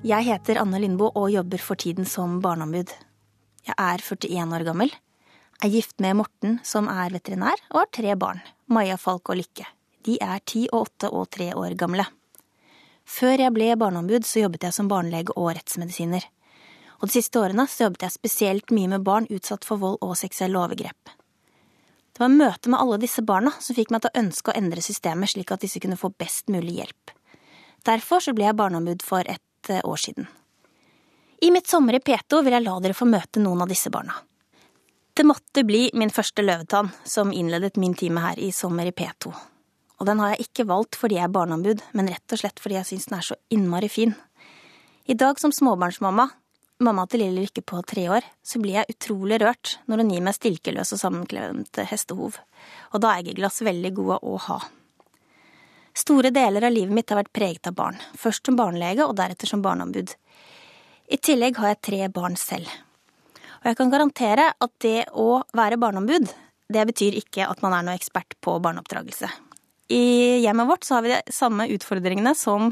Jeg 0.00 0.24
heter 0.24 0.56
Anne 0.56 0.78
Lindboe 0.80 1.12
og 1.12 1.26
jobber 1.28 1.60
for 1.60 1.76
tiden 1.76 2.06
som 2.08 2.38
barneombud. 2.40 2.88
Jeg 3.66 3.74
er 3.76 4.00
41 4.00 4.54
år 4.56 4.62
gammel, 4.64 4.92
er 5.60 5.68
gift 5.68 5.98
med 6.00 6.16
Morten 6.16 6.54
som 6.64 6.86
er 6.88 7.12
veterinær, 7.12 7.60
og 7.68 7.82
har 7.82 7.90
tre 7.92 8.14
barn, 8.16 8.40
Maja, 8.72 8.96
Falk 8.96 9.28
og 9.28 9.36
Lykke. 9.42 9.66
De 10.08 10.14
er 10.24 10.40
ti 10.48 10.62
og 10.70 10.86
åtte 10.86 11.10
og 11.12 11.28
tre 11.36 11.50
år 11.52 11.76
gamle. 11.76 12.06
Før 13.04 13.44
jeg 13.44 13.52
ble 13.52 13.74
barneombud, 13.76 14.24
så 14.24 14.46
jobbet 14.46 14.64
jeg 14.64 14.78
som 14.78 14.88
barnelege 14.88 15.36
og 15.36 15.50
rettsmedisiner. 15.58 16.24
Og 17.02 17.10
de 17.10 17.18
siste 17.18 17.36
årene 17.36 17.68
så 17.68 17.90
jobbet 17.90 18.08
jeg 18.08 18.16
spesielt 18.16 18.72
mye 18.72 18.94
med 18.94 19.04
barn 19.04 19.28
utsatt 19.28 19.68
for 19.68 19.84
vold 19.84 20.00
og 20.00 20.16
seksuelle 20.16 20.64
overgrep. 20.64 21.12
Det 22.16 22.24
var 22.24 22.32
møtet 22.32 22.72
med 22.72 22.80
alle 22.80 23.02
disse 23.04 23.20
barna 23.20 23.52
som 23.60 23.76
fikk 23.76 23.92
meg 23.92 24.00
til 24.00 24.14
å 24.14 24.24
ønske 24.24 24.48
å 24.48 24.56
endre 24.56 24.80
systemet 24.80 25.36
slik 25.36 25.52
at 25.52 25.60
disse 25.60 25.84
kunne 25.84 26.00
få 26.00 26.08
best 26.16 26.48
mulig 26.48 26.80
hjelp. 26.80 27.14
Derfor 27.84 28.24
så 28.24 28.32
ble 28.32 28.48
jeg 28.48 28.56
barneombud 28.56 29.04
for 29.04 29.28
et 29.28 29.44
eh, 29.68 29.84
år 29.84 30.00
siden. 30.00 30.28
I 31.40 31.50
mitt 31.50 31.68
sommer 31.68 31.96
i 31.96 32.02
P2 32.04 32.42
vil 32.44 32.56
jeg 32.56 32.64
la 32.64 32.78
dere 32.80 32.96
få 32.96 33.08
møte 33.08 33.40
noen 33.44 33.60
av 33.64 33.68
disse 33.68 33.92
barna. 33.92 34.16
Det 35.12 35.26
måtte 35.28 35.64
bli 35.68 35.90
min 35.92 36.12
første 36.12 36.44
løvetann 36.44 36.88
som 37.04 37.32
innledet 37.32 37.76
min 37.76 37.94
time 37.94 38.22
her 38.24 38.40
i 38.40 38.52
sommer 38.52 38.88
i 38.88 38.94
P2. 38.96 39.32
Og 40.00 40.08
den 40.08 40.20
har 40.22 40.32
jeg 40.32 40.46
ikke 40.48 40.68
valgt 40.70 40.96
fordi 40.96 41.18
jeg 41.18 41.28
er 41.28 41.34
barneombud, 41.34 41.82
men 41.92 42.08
rett 42.08 42.32
og 42.32 42.40
slett 42.40 42.60
fordi 42.62 42.78
jeg 42.78 42.88
syns 42.88 43.10
den 43.10 43.18
er 43.18 43.26
så 43.26 43.36
innmari 43.52 43.90
fin. 43.92 44.14
I 45.04 45.16
dag 45.18 45.40
som 45.40 45.52
småbarnsmamma 45.52 46.30
mamma 46.80 47.06
til 47.06 47.24
lille 47.24 47.44
Lykke 47.44 47.62
på 47.66 47.80
tre 47.86 48.06
år, 48.08 48.26
så 48.42 48.60
blir 48.60 48.78
jeg 48.78 48.94
utrolig 48.94 49.40
rørt 49.42 49.76
når 49.88 50.02
hun 50.02 50.12
gir 50.14 50.24
meg 50.24 50.36
stilkeløse 50.36 50.96
og 50.96 51.02
sammenklemte 51.02 51.84
hestehov, 51.90 52.38
og 52.92 53.02
da 53.04 53.14
er 53.14 53.32
eggglass 53.32 53.60
veldig 53.66 53.92
gode 53.96 54.20
å 54.24 54.36
ha. 54.48 54.60
Store 56.00 56.30
deler 56.32 56.64
av 56.64 56.72
livet 56.72 56.94
mitt 56.96 57.10
har 57.12 57.18
vært 57.20 57.32
preget 57.36 57.68
av 57.68 57.74
barn, 57.76 57.98
først 58.16 58.46
som 58.46 58.56
barnelege 58.56 59.04
og 59.04 59.16
deretter 59.18 59.50
som 59.50 59.60
barneombud. 59.64 60.14
I 61.10 61.18
tillegg 61.20 61.58
har 61.60 61.74
jeg 61.74 61.82
tre 61.88 62.06
barn 62.14 62.38
selv. 62.40 62.70
Og 63.60 63.68
jeg 63.68 63.76
kan 63.76 63.92
garantere 63.92 64.46
at 64.54 64.72
det 64.80 65.10
å 65.12 65.42
være 65.56 65.78
barneombud, 65.82 66.30
det 66.70 66.86
betyr 66.88 67.18
ikke 67.18 67.48
at 67.50 67.60
man 67.64 67.74
er 67.76 67.84
noe 67.84 67.98
ekspert 67.98 68.38
på 68.40 68.56
barneoppdragelse. 68.62 69.28
I 69.90 70.38
hjemmet 70.44 70.70
vårt 70.70 70.86
så 70.86 70.96
har 70.96 71.04
vi 71.04 71.12
de 71.12 71.34
samme 71.34 71.66
utfordringene 71.74 72.32
som 72.38 72.70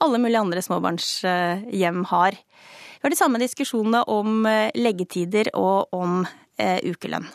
alle 0.00 0.20
mulige 0.22 0.40
andre 0.40 0.62
småbarnshjem 0.62 2.04
har. 2.12 2.38
Vi 2.38 3.04
har 3.04 3.12
de 3.12 3.18
samme 3.18 3.42
diskusjonene 3.42 4.04
om 4.08 4.46
eh, 4.46 4.70
leggetider 4.78 5.50
og 5.58 5.90
om 5.96 6.22
eh, 6.22 6.78
ukelønn. 6.86 7.26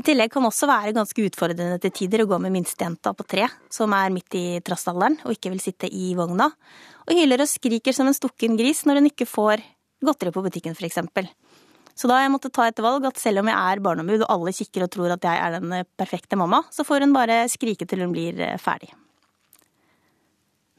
I 0.00 0.04
tillegg 0.06 0.30
kan 0.32 0.46
det 0.46 0.48
også 0.48 0.68
være 0.70 0.94
ganske 0.96 1.24
utfordrende 1.28 1.76
til 1.82 1.92
tider 1.92 2.22
å 2.22 2.28
gå 2.30 2.38
med 2.40 2.54
minstejenta 2.54 3.12
på 3.12 3.26
tre, 3.28 3.44
som 3.68 3.92
er 3.92 4.14
midt 4.14 4.32
i 4.38 4.44
trassalderen 4.64 5.18
og 5.26 5.34
ikke 5.34 5.52
vil 5.52 5.60
sitte 5.60 5.90
i 5.92 6.14
vogna, 6.16 6.46
og 7.04 7.12
hyler 7.18 7.44
og 7.44 7.50
skriker 7.50 7.92
som 7.92 8.08
en 8.08 8.16
stukken 8.16 8.56
gris 8.56 8.86
når 8.88 9.02
hun 9.02 9.10
ikke 9.10 9.28
får 9.28 9.60
godteri 10.00 10.32
på 10.32 10.44
butikken, 10.46 10.78
eksempel. 10.88 11.28
Så 11.92 12.08
da 12.08 12.16
har 12.16 12.24
jeg 12.24 12.32
måttet 12.32 12.56
ta 12.56 12.64
et 12.70 12.80
valg 12.80 13.04
at 13.04 13.20
selv 13.20 13.42
om 13.42 13.50
jeg 13.52 13.60
er 13.60 13.84
barneombud 13.84 14.24
og 14.24 14.30
alle 14.32 14.56
kikker 14.56 14.86
og 14.86 14.92
tror 14.94 15.12
at 15.18 15.26
jeg 15.28 15.36
er 15.36 15.58
den 15.58 15.74
eh, 15.76 15.88
perfekte 16.00 16.38
mamma, 16.40 16.62
så 16.72 16.86
får 16.86 17.04
hun 17.04 17.12
bare 17.12 17.42
skrike 17.52 17.84
til 17.84 18.06
hun 18.06 18.14
blir 18.16 18.40
ferdig. 18.62 18.88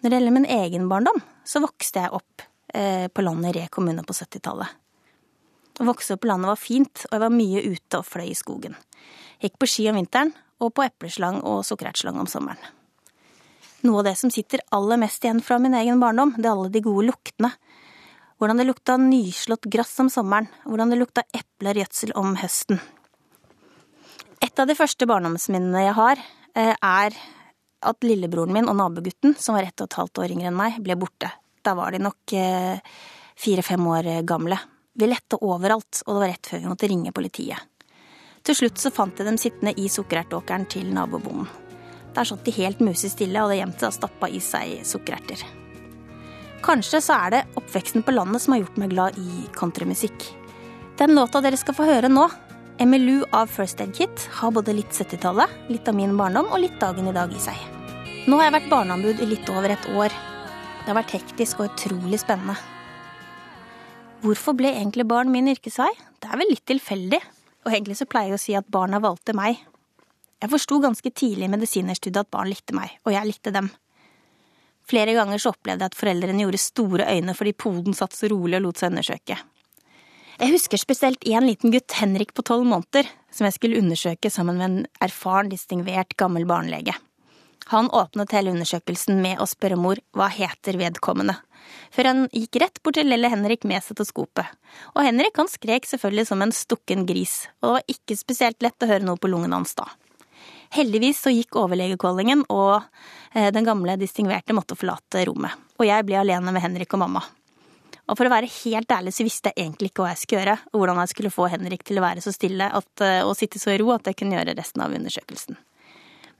Når 0.02 0.10
det 0.10 0.18
gjelder 0.18 0.40
min 0.40 0.50
egen 0.50 0.90
barndom, 0.90 1.22
så 1.46 1.62
vokste 1.62 2.08
jeg 2.08 2.18
opp 2.18 2.50
Eh, 2.74 3.08
på 3.08 3.22
landet 3.22 3.56
Re 3.56 3.68
kommune 3.68 4.04
på 4.04 4.14
70-tallet. 4.14 4.68
Å 5.82 5.88
vokse 5.88 6.14
opp 6.14 6.22
på 6.22 6.30
landet 6.30 6.52
var 6.52 6.60
fint, 6.62 7.04
og 7.08 7.16
jeg 7.16 7.24
var 7.24 7.34
mye 7.34 7.64
ute 7.66 8.00
og 8.00 8.06
fløy 8.06 8.28
i 8.30 8.38
skogen. 8.38 8.78
Gikk 9.42 9.58
på 9.58 9.70
ski 9.70 9.88
om 9.90 9.98
vinteren, 9.98 10.36
og 10.62 10.76
på 10.78 10.86
epleslang 10.86 11.40
og 11.42 11.64
sukkerertslang 11.66 12.20
om 12.22 12.30
sommeren. 12.30 12.62
Noe 13.82 14.04
av 14.04 14.12
det 14.12 14.16
som 14.20 14.30
sitter 14.30 14.62
aller 14.78 15.00
mest 15.02 15.26
igjen 15.26 15.42
fra 15.42 15.58
min 15.58 15.74
egen 15.80 16.02
barndom, 16.04 16.36
det 16.38 16.46
er 16.46 16.54
alle 16.54 16.70
de 16.70 16.84
gode 16.86 17.08
luktene. 17.10 17.50
Hvordan 18.38 18.62
det 18.62 18.68
lukta 18.70 19.00
nyslått 19.02 19.66
gress 19.74 19.96
om 20.02 20.10
sommeren, 20.14 20.50
hvordan 20.70 20.94
det 20.94 21.02
lukta 21.02 21.26
eplergjødsel 21.34 22.14
om 22.18 22.36
høsten. 22.38 22.78
Et 24.42 24.62
av 24.62 24.70
de 24.70 24.78
første 24.78 25.06
barndomsminnene 25.10 25.86
jeg 25.88 25.98
har, 25.98 26.22
eh, 26.54 26.76
er 26.78 27.18
at 27.82 28.06
lillebroren 28.06 28.54
min 28.54 28.70
og 28.70 28.78
nabogutten, 28.78 29.34
som 29.38 29.58
var 29.58 29.66
ett 29.66 29.82
og 29.82 29.90
et 29.90 29.98
halvt 29.98 30.22
år 30.22 30.34
yngre 30.38 30.54
enn 30.54 30.58
meg, 30.58 30.78
ble 30.82 30.96
borte 30.96 31.32
da 31.62 31.74
var 31.78 31.94
de 31.94 32.02
nok 32.02 32.34
eh, 32.34 32.80
fire-fem 33.38 33.88
år 33.88 34.12
gamle. 34.28 34.58
Vi 34.94 35.08
lette 35.08 35.40
overalt, 35.40 36.02
og 36.06 36.16
det 36.16 36.20
var 36.20 36.32
rett 36.34 36.50
før 36.52 36.60
vi 36.60 36.70
måtte 36.72 36.90
ringe 36.92 37.14
politiet. 37.16 37.68
Til 38.44 38.58
slutt 38.58 38.82
så 38.82 38.92
fant 38.92 39.18
jeg 39.18 39.28
dem 39.28 39.38
sittende 39.40 39.74
i 39.78 39.88
sukkerertåkeren 39.92 40.66
til 40.70 40.90
nabobonden. 40.92 41.48
Der 42.12 42.28
satt 42.28 42.44
de 42.44 42.52
helt 42.58 42.82
musestille 42.84 43.40
og 43.40 43.54
det 43.54 43.62
gjemte 43.62 43.88
og 43.88 43.96
stappa 43.96 44.28
i 44.28 44.42
seg 44.44 44.82
sukkererter. 44.88 45.46
Kanskje 46.66 47.00
så 47.02 47.16
er 47.26 47.34
det 47.34 47.46
oppveksten 47.58 48.04
på 48.06 48.14
landet 48.14 48.44
som 48.44 48.54
har 48.54 48.64
gjort 48.66 48.82
meg 48.82 48.92
glad 48.92 49.18
i 49.22 49.46
countrymusikk. 49.56 50.26
Den 51.00 51.16
låta 51.18 51.42
dere 51.42 51.58
skal 51.58 51.78
få 51.78 51.88
høre 51.88 52.12
nå, 52.12 52.28
MLU 52.82 53.24
av 53.38 53.50
First 53.54 53.82
Aid 53.82 53.96
Kit, 53.98 54.28
har 54.42 54.52
både 54.54 54.76
litt 54.76 54.92
70-tallet, 54.92 55.70
litt 55.72 55.88
av 55.88 55.98
min 55.98 56.18
barndom 56.18 56.52
og 56.52 56.62
litt 56.62 56.78
dagen 56.82 57.08
i 57.10 57.16
dag 57.16 57.32
i 57.32 57.42
seg. 57.42 57.58
Nå 58.28 58.38
har 58.38 58.50
jeg 58.50 58.58
vært 58.60 58.70
barneombud 58.74 59.24
i 59.24 59.32
litt 59.32 59.50
over 59.54 59.74
et 59.74 59.90
år, 59.96 60.14
det 60.82 60.90
har 60.90 60.98
vært 60.98 61.16
hektisk 61.16 61.62
og 61.62 61.72
utrolig 61.72 62.20
spennende. 62.22 62.58
Hvorfor 64.22 64.54
ble 64.54 64.70
egentlig 64.70 65.08
barn 65.10 65.32
min 65.34 65.50
yrkesvei? 65.50 65.90
Det 66.22 66.30
er 66.30 66.38
vel 66.38 66.52
litt 66.52 66.66
tilfeldig, 66.70 67.18
og 67.66 67.72
egentlig 67.72 67.96
så 67.98 68.06
pleier 68.06 68.36
jeg 68.36 68.38
å 68.38 68.42
si 68.44 68.54
at 68.58 68.68
barna 68.70 69.00
valgte 69.02 69.34
meg. 69.34 69.58
Jeg 70.42 70.52
forsto 70.52 70.78
ganske 70.84 71.10
tidlig 71.10 71.48
i 71.48 71.50
medisinerstudiet 71.50 72.22
at 72.22 72.30
barn 72.34 72.52
likte 72.52 72.76
meg, 72.78 72.94
og 73.02 73.16
jeg 73.16 73.30
likte 73.32 73.54
dem. 73.56 73.72
Flere 74.86 75.16
ganger 75.18 75.42
så 75.42 75.56
opplevde 75.56 75.88
jeg 75.88 75.94
at 75.94 75.98
foreldrene 75.98 76.46
gjorde 76.46 76.62
store 76.62 77.08
øyne 77.10 77.34
fordi 77.38 77.56
poden 77.66 77.98
satt 77.98 78.14
så 78.18 78.30
rolig 78.30 78.60
og 78.60 78.68
lot 78.68 78.82
seg 78.82 78.94
undersøke. 78.94 79.40
Jeg 80.42 80.54
husker 80.54 80.82
spesielt 80.82 81.26
én 81.26 81.46
liten 81.46 81.74
gutt, 81.74 81.98
Henrik 81.98 82.36
på 82.38 82.46
tolv 82.46 82.66
måneder, 82.70 83.10
som 83.34 83.48
jeg 83.48 83.58
skulle 83.58 83.82
undersøke 83.82 84.30
sammen 84.34 84.62
med 84.62 84.68
en 84.68 84.86
erfaren, 85.02 85.50
distingvert 85.50 86.14
gammel 86.18 86.46
barnelege. 86.50 86.94
Han 87.72 87.88
åpnet 87.96 88.34
hele 88.36 88.52
undersøkelsen 88.52 89.22
med 89.24 89.40
å 89.40 89.48
spørre 89.48 89.78
mor 89.80 90.00
hva 90.18 90.26
heter 90.28 90.76
vedkommende, 90.76 91.38
før 91.96 92.10
han 92.10 92.26
gikk 92.36 92.58
rett 92.60 92.82
bort 92.84 92.98
til 93.00 93.08
lille 93.08 93.30
Henrik 93.32 93.64
med 93.70 93.80
stetoskopet. 93.86 94.50
Og 94.92 95.06
Henrik 95.08 95.40
han 95.40 95.48
skrek 95.48 95.88
selvfølgelig 95.88 96.28
som 96.28 96.44
en 96.44 96.52
stukken 96.52 97.06
gris, 97.08 97.46
og 97.62 97.70
det 97.70 97.76
var 97.78 97.94
ikke 97.96 98.18
spesielt 98.20 98.66
lett 98.66 98.84
å 98.84 98.90
høre 98.92 99.08
noe 99.08 99.22
på 99.22 99.32
lungene 99.32 99.56
hans 99.56 99.72
da. 99.80 99.88
Heldigvis 100.76 101.24
så 101.24 101.32
gikk 101.32 101.56
overlegekålingen, 101.64 102.44
og 102.52 102.82
eh, 103.36 103.48
den 103.56 103.68
gamle 103.68 103.96
distingverte 104.00 104.56
måtte 104.56 104.76
forlate 104.76 105.24
rommet. 105.32 105.56
Og 105.80 105.88
jeg 105.88 106.08
ble 106.08 106.20
alene 106.20 106.52
med 106.52 106.64
Henrik 106.64 106.92
og 106.96 107.06
mamma. 107.06 107.24
Og 108.12 108.20
for 108.20 108.28
å 108.28 108.36
være 108.36 108.52
helt 108.52 108.92
ærlig 108.92 109.16
så 109.16 109.24
visste 109.24 109.52
jeg 109.52 109.64
egentlig 109.64 109.94
ikke 109.94 110.04
hva 110.04 110.12
jeg 110.12 110.26
skulle 110.26 110.44
gjøre, 110.44 110.60
og 110.74 110.80
hvordan 110.84 111.04
jeg 111.06 111.16
skulle 111.16 111.36
få 111.40 111.48
Henrik 111.56 111.88
til 111.88 112.00
å 112.00 112.04
være 112.04 112.24
så 112.24 112.36
stille 112.36 112.68
at, 112.68 112.94
eh, 113.00 113.24
og 113.24 113.38
sitte 113.40 113.64
så 113.64 113.72
i 113.72 113.80
ro 113.80 113.94
at 113.96 114.12
jeg 114.12 114.20
kunne 114.20 114.40
gjøre 114.40 114.60
resten 114.60 114.84
av 114.84 115.00
undersøkelsen. 115.00 115.60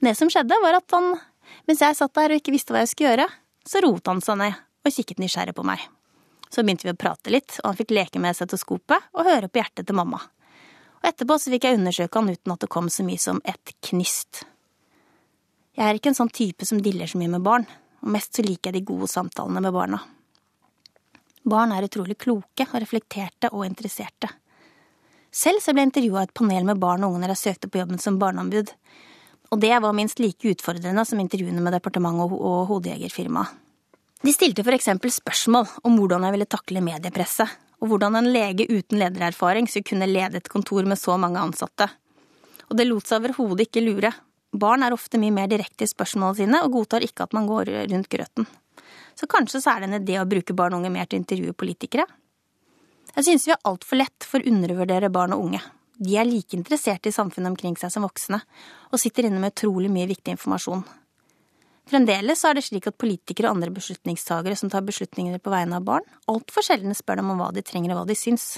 Det 0.02 0.14
som 0.18 0.30
skjedde, 0.30 0.56
var 0.62 0.80
at 0.80 0.94
han, 0.96 1.12
mens 1.68 1.82
jeg 1.84 1.94
satt 1.94 2.14
der 2.18 2.34
og 2.34 2.40
ikke 2.40 2.54
visste 2.54 2.74
hva 2.74 2.82
jeg 2.82 2.90
skulle 2.90 3.12
gjøre, 3.12 3.26
så 3.62 3.82
rotet 3.84 4.10
han 4.10 4.22
seg 4.24 4.38
ned 4.40 4.56
og 4.82 4.94
kikket 4.96 5.20
nysgjerrig 5.22 5.54
på 5.54 5.64
meg. 5.66 5.82
Så 6.50 6.64
begynte 6.64 6.88
vi 6.88 6.92
å 6.92 6.98
prate 6.98 7.30
litt, 7.30 7.54
og 7.62 7.70
han 7.70 7.78
fikk 7.78 7.94
leke 7.94 8.20
med 8.20 8.34
stetoskopet 8.36 9.12
og 9.14 9.28
høre 9.28 9.48
på 9.48 9.62
hjertet 9.62 9.86
til 9.86 9.96
mamma. 9.96 10.18
Og 11.00 11.06
etterpå 11.08 11.36
så 11.38 11.52
fikk 11.54 11.68
jeg 11.68 11.78
undersøke 11.78 12.18
han 12.18 12.32
uten 12.34 12.54
at 12.54 12.64
det 12.64 12.70
kom 12.74 12.90
så 12.90 13.06
mye 13.06 13.22
som 13.22 13.38
et 13.46 13.72
knist. 13.86 14.42
Jeg 15.78 15.86
er 15.86 15.96
ikke 15.96 16.10
en 16.12 16.18
sånn 16.18 16.34
type 16.34 16.66
som 16.68 16.82
diller 16.82 17.08
så 17.08 17.20
mye 17.22 17.32
med 17.32 17.46
barn, 17.46 17.68
og 18.02 18.10
mest 18.12 18.34
så 18.34 18.44
liker 18.44 18.72
jeg 18.72 18.80
de 18.82 18.90
gode 18.90 19.08
samtalene 19.08 19.62
med 19.62 19.72
barna. 19.72 20.02
Barn 21.48 21.72
er 21.74 21.86
utrolig 21.86 22.18
kloke 22.18 22.66
og 22.68 22.78
reflekterte 22.82 23.54
og 23.54 23.64
interesserte. 23.66 24.28
Selv 25.32 25.62
så 25.64 25.72
ble 25.72 25.86
jeg 25.86 25.92
intervjua 25.92 26.26
et 26.26 26.34
panel 26.36 26.66
med 26.68 26.82
barn 26.82 27.06
og 27.06 27.14
unge 27.14 27.24
når 27.24 27.36
jeg 27.36 27.42
søkte 27.46 27.70
på 27.70 27.80
jobben 27.80 28.02
som 28.02 28.18
barneombud, 28.20 28.74
og 29.52 29.60
det 29.60 29.74
var 29.84 29.92
minst 29.92 30.20
like 30.22 30.48
utfordrende 30.48 31.04
som 31.04 31.20
intervjuene 31.20 31.60
med 31.60 31.74
departementet 31.76 32.32
og 32.32 32.70
hodejegerfirmaet. 32.70 33.58
De 34.22 34.32
stilte 34.32 34.62
eksempel 34.62 35.10
spørsmål 35.10 35.66
om 35.82 35.96
hvordan 35.98 36.24
jeg 36.24 36.32
ville 36.36 36.46
takle 36.46 36.80
mediepresset, 36.80 37.48
og 37.82 37.90
hvordan 37.90 38.16
en 38.16 38.30
lege 38.32 38.68
uten 38.70 39.00
ledererfaring 39.02 39.66
skulle 39.68 39.88
kunne 39.90 40.06
lede 40.06 40.38
et 40.38 40.48
kontor 40.48 40.86
med 40.86 40.96
så 40.96 41.18
mange 41.18 41.40
ansatte. 41.42 41.88
Og 42.70 42.78
det 42.78 42.86
lot 42.86 43.08
seg 43.08 43.18
overhodet 43.18 43.66
ikke 43.66 43.82
lure. 43.82 44.12
Barn 44.54 44.86
er 44.86 44.94
ofte 44.94 45.18
mye 45.18 45.34
mer 45.34 45.50
direkte 45.50 45.84
i 45.84 45.90
spørsmålene 45.90 46.38
sine, 46.38 46.62
og 46.62 46.72
godtar 46.78 47.02
ikke 47.02 47.26
at 47.26 47.34
man 47.34 47.50
går 47.50 47.72
rundt 47.90 48.08
grøten. 48.08 48.46
Så 49.18 49.26
kanskje 49.26 49.60
så 49.60 49.74
er 49.74 49.82
det 49.82 49.90
en 49.90 49.98
idé 49.98 50.20
å 50.20 50.28
bruke 50.28 50.54
barn 50.56 50.76
og 50.76 50.84
unge 50.84 50.94
mer 50.94 51.10
til 51.10 51.18
å 51.18 51.24
intervjue 51.24 51.58
politikere? 51.58 52.06
Jeg 53.12 53.26
synes 53.26 53.48
vi 53.48 53.52
har 53.52 53.64
altfor 53.68 54.00
lett 54.00 54.24
for 54.24 54.40
å 54.40 54.54
undervurdere 54.54 55.10
barn 55.12 55.34
og 55.34 55.48
unge. 55.48 55.60
De 56.02 56.16
er 56.18 56.26
like 56.26 56.56
interessert 56.58 57.06
i 57.06 57.14
samfunnet 57.14 57.52
omkring 57.52 57.76
seg 57.78 57.92
som 57.94 58.02
voksne, 58.06 58.40
og 58.90 59.00
sitter 59.00 59.28
inne 59.28 59.38
med 59.42 59.54
utrolig 59.54 59.90
mye 59.92 60.08
viktig 60.10 60.34
informasjon. 60.34 60.82
Fremdeles 61.90 62.42
er 62.46 62.56
det 62.56 62.64
slik 62.66 62.86
at 62.90 62.98
politikere 62.98 63.50
og 63.50 63.56
andre 63.56 63.72
beslutningstagere 63.74 64.56
som 64.58 64.70
tar 64.70 64.84
beslutninger 64.86 65.38
på 65.42 65.52
vegne 65.52 65.78
av 65.78 65.86
barn, 65.86 66.06
altfor 66.30 66.64
sjelden 66.66 66.94
spør 66.96 67.20
dem 67.20 67.32
om 67.34 67.42
hva 67.42 67.50
de 67.54 67.64
trenger 67.66 67.94
og 67.94 68.02
hva 68.02 68.10
de 68.10 68.18
syns. 68.18 68.54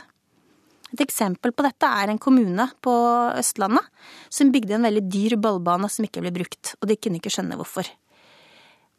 Et 0.95 1.03
eksempel 1.03 1.51
på 1.51 1.65
dette 1.67 1.89
er 1.89 2.13
en 2.13 2.21
kommune 2.23 2.69
på 2.85 2.95
Østlandet 3.35 3.89
som 4.33 4.53
bygde 4.55 4.77
en 4.77 4.87
veldig 4.87 5.03
dyr 5.11 5.37
ballbane 5.43 5.91
som 5.91 6.07
ikke 6.07 6.23
ble 6.23 6.33
brukt, 6.37 6.77
og 6.81 6.89
de 6.89 6.97
kunne 7.01 7.19
ikke 7.19 7.33
skjønne 7.35 7.59
hvorfor. 7.59 7.89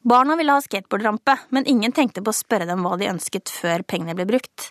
Barna 0.06 0.36
ville 0.38 0.53
ha 0.53 0.62
skateboardrampe, 0.62 1.38
men 1.56 1.65
ingen 1.69 1.95
tenkte 1.95 2.21
på 2.21 2.33
å 2.33 2.38
spørre 2.38 2.68
dem 2.69 2.83
hva 2.86 2.98
de 3.00 3.09
ønsket 3.09 3.50
før 3.50 3.86
pengene 3.88 4.13
ble 4.18 4.27
brukt. 4.30 4.69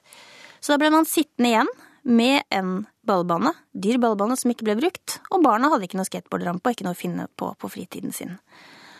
Så 0.60 0.74
da 0.74 0.78
ble 0.82 0.92
man 0.94 1.08
sittende 1.08 1.50
igjen 1.50 1.72
med 2.04 2.44
en 2.52 2.84
ballbane, 3.08 3.52
dyr 3.72 3.98
ballbane 4.00 4.36
som 4.36 4.52
ikke 4.52 4.66
ble 4.68 4.76
brukt, 4.78 5.18
og 5.32 5.44
barna 5.44 5.70
hadde 5.72 5.88
ikke 5.88 5.98
noe 5.98 6.08
skateboardrampe 6.08 6.68
og 6.68 6.76
ikke 6.76 6.86
noe 6.86 6.96
å 6.96 7.00
finne 7.00 7.26
på 7.40 7.50
på 7.60 7.70
fritiden 7.72 8.12
sin. 8.12 8.36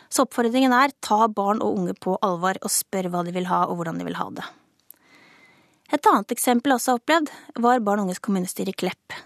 Så 0.09 0.25
oppfordringen 0.25 0.73
er 0.77 0.95
ta 1.05 1.27
barn 1.29 1.63
og 1.65 1.79
unge 1.81 1.95
på 1.99 2.17
alvor 2.25 2.59
og 2.63 2.73
spør 2.73 3.11
hva 3.13 3.25
de 3.27 3.35
vil 3.35 3.49
ha 3.51 3.65
og 3.69 3.79
hvordan 3.79 4.01
de 4.01 4.09
vil 4.09 4.19
ha 4.19 4.29
det. 4.37 4.47
Et 5.93 6.11
annet 6.11 6.33
eksempel 6.33 6.73
jeg 6.73 6.81
også 6.81 6.95
har 6.95 7.01
opplevd, 7.01 7.31
var 7.61 7.85
barn 7.85 8.03
og 8.03 8.09
unges 8.09 8.23
kommunestyre 8.25 8.73
i 8.73 8.79
Klepp. 8.79 9.17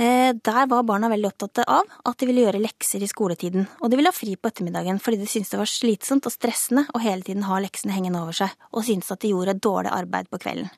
Eh, 0.00 0.32
der 0.32 0.66
var 0.70 0.86
barna 0.88 1.10
veldig 1.12 1.28
opptatt 1.28 1.60
av 1.66 1.88
at 2.08 2.18
de 2.18 2.26
ville 2.28 2.46
gjøre 2.46 2.62
lekser 2.62 3.02
i 3.04 3.08
skoletiden, 3.10 3.66
og 3.80 3.90
de 3.90 3.98
ville 3.98 4.08
ha 4.08 4.16
fri 4.16 4.36
på 4.36 4.48
ettermiddagen 4.48 5.00
fordi 5.02 5.20
de 5.20 5.28
syntes 5.28 5.52
det 5.52 5.60
var 5.60 5.68
slitsomt 5.68 6.28
og 6.28 6.32
stressende 6.32 6.86
å 6.94 7.02
hele 7.04 7.26
tiden 7.26 7.44
ha 7.44 7.58
leksene 7.60 7.92
hengende 7.92 8.22
over 8.22 8.36
seg, 8.40 8.54
og 8.72 8.86
syntes 8.86 9.12
at 9.12 9.20
de 9.20 9.34
gjorde 9.34 9.58
dårlig 9.60 9.92
arbeid 9.92 10.30
på 10.32 10.40
kvelden. 10.40 10.70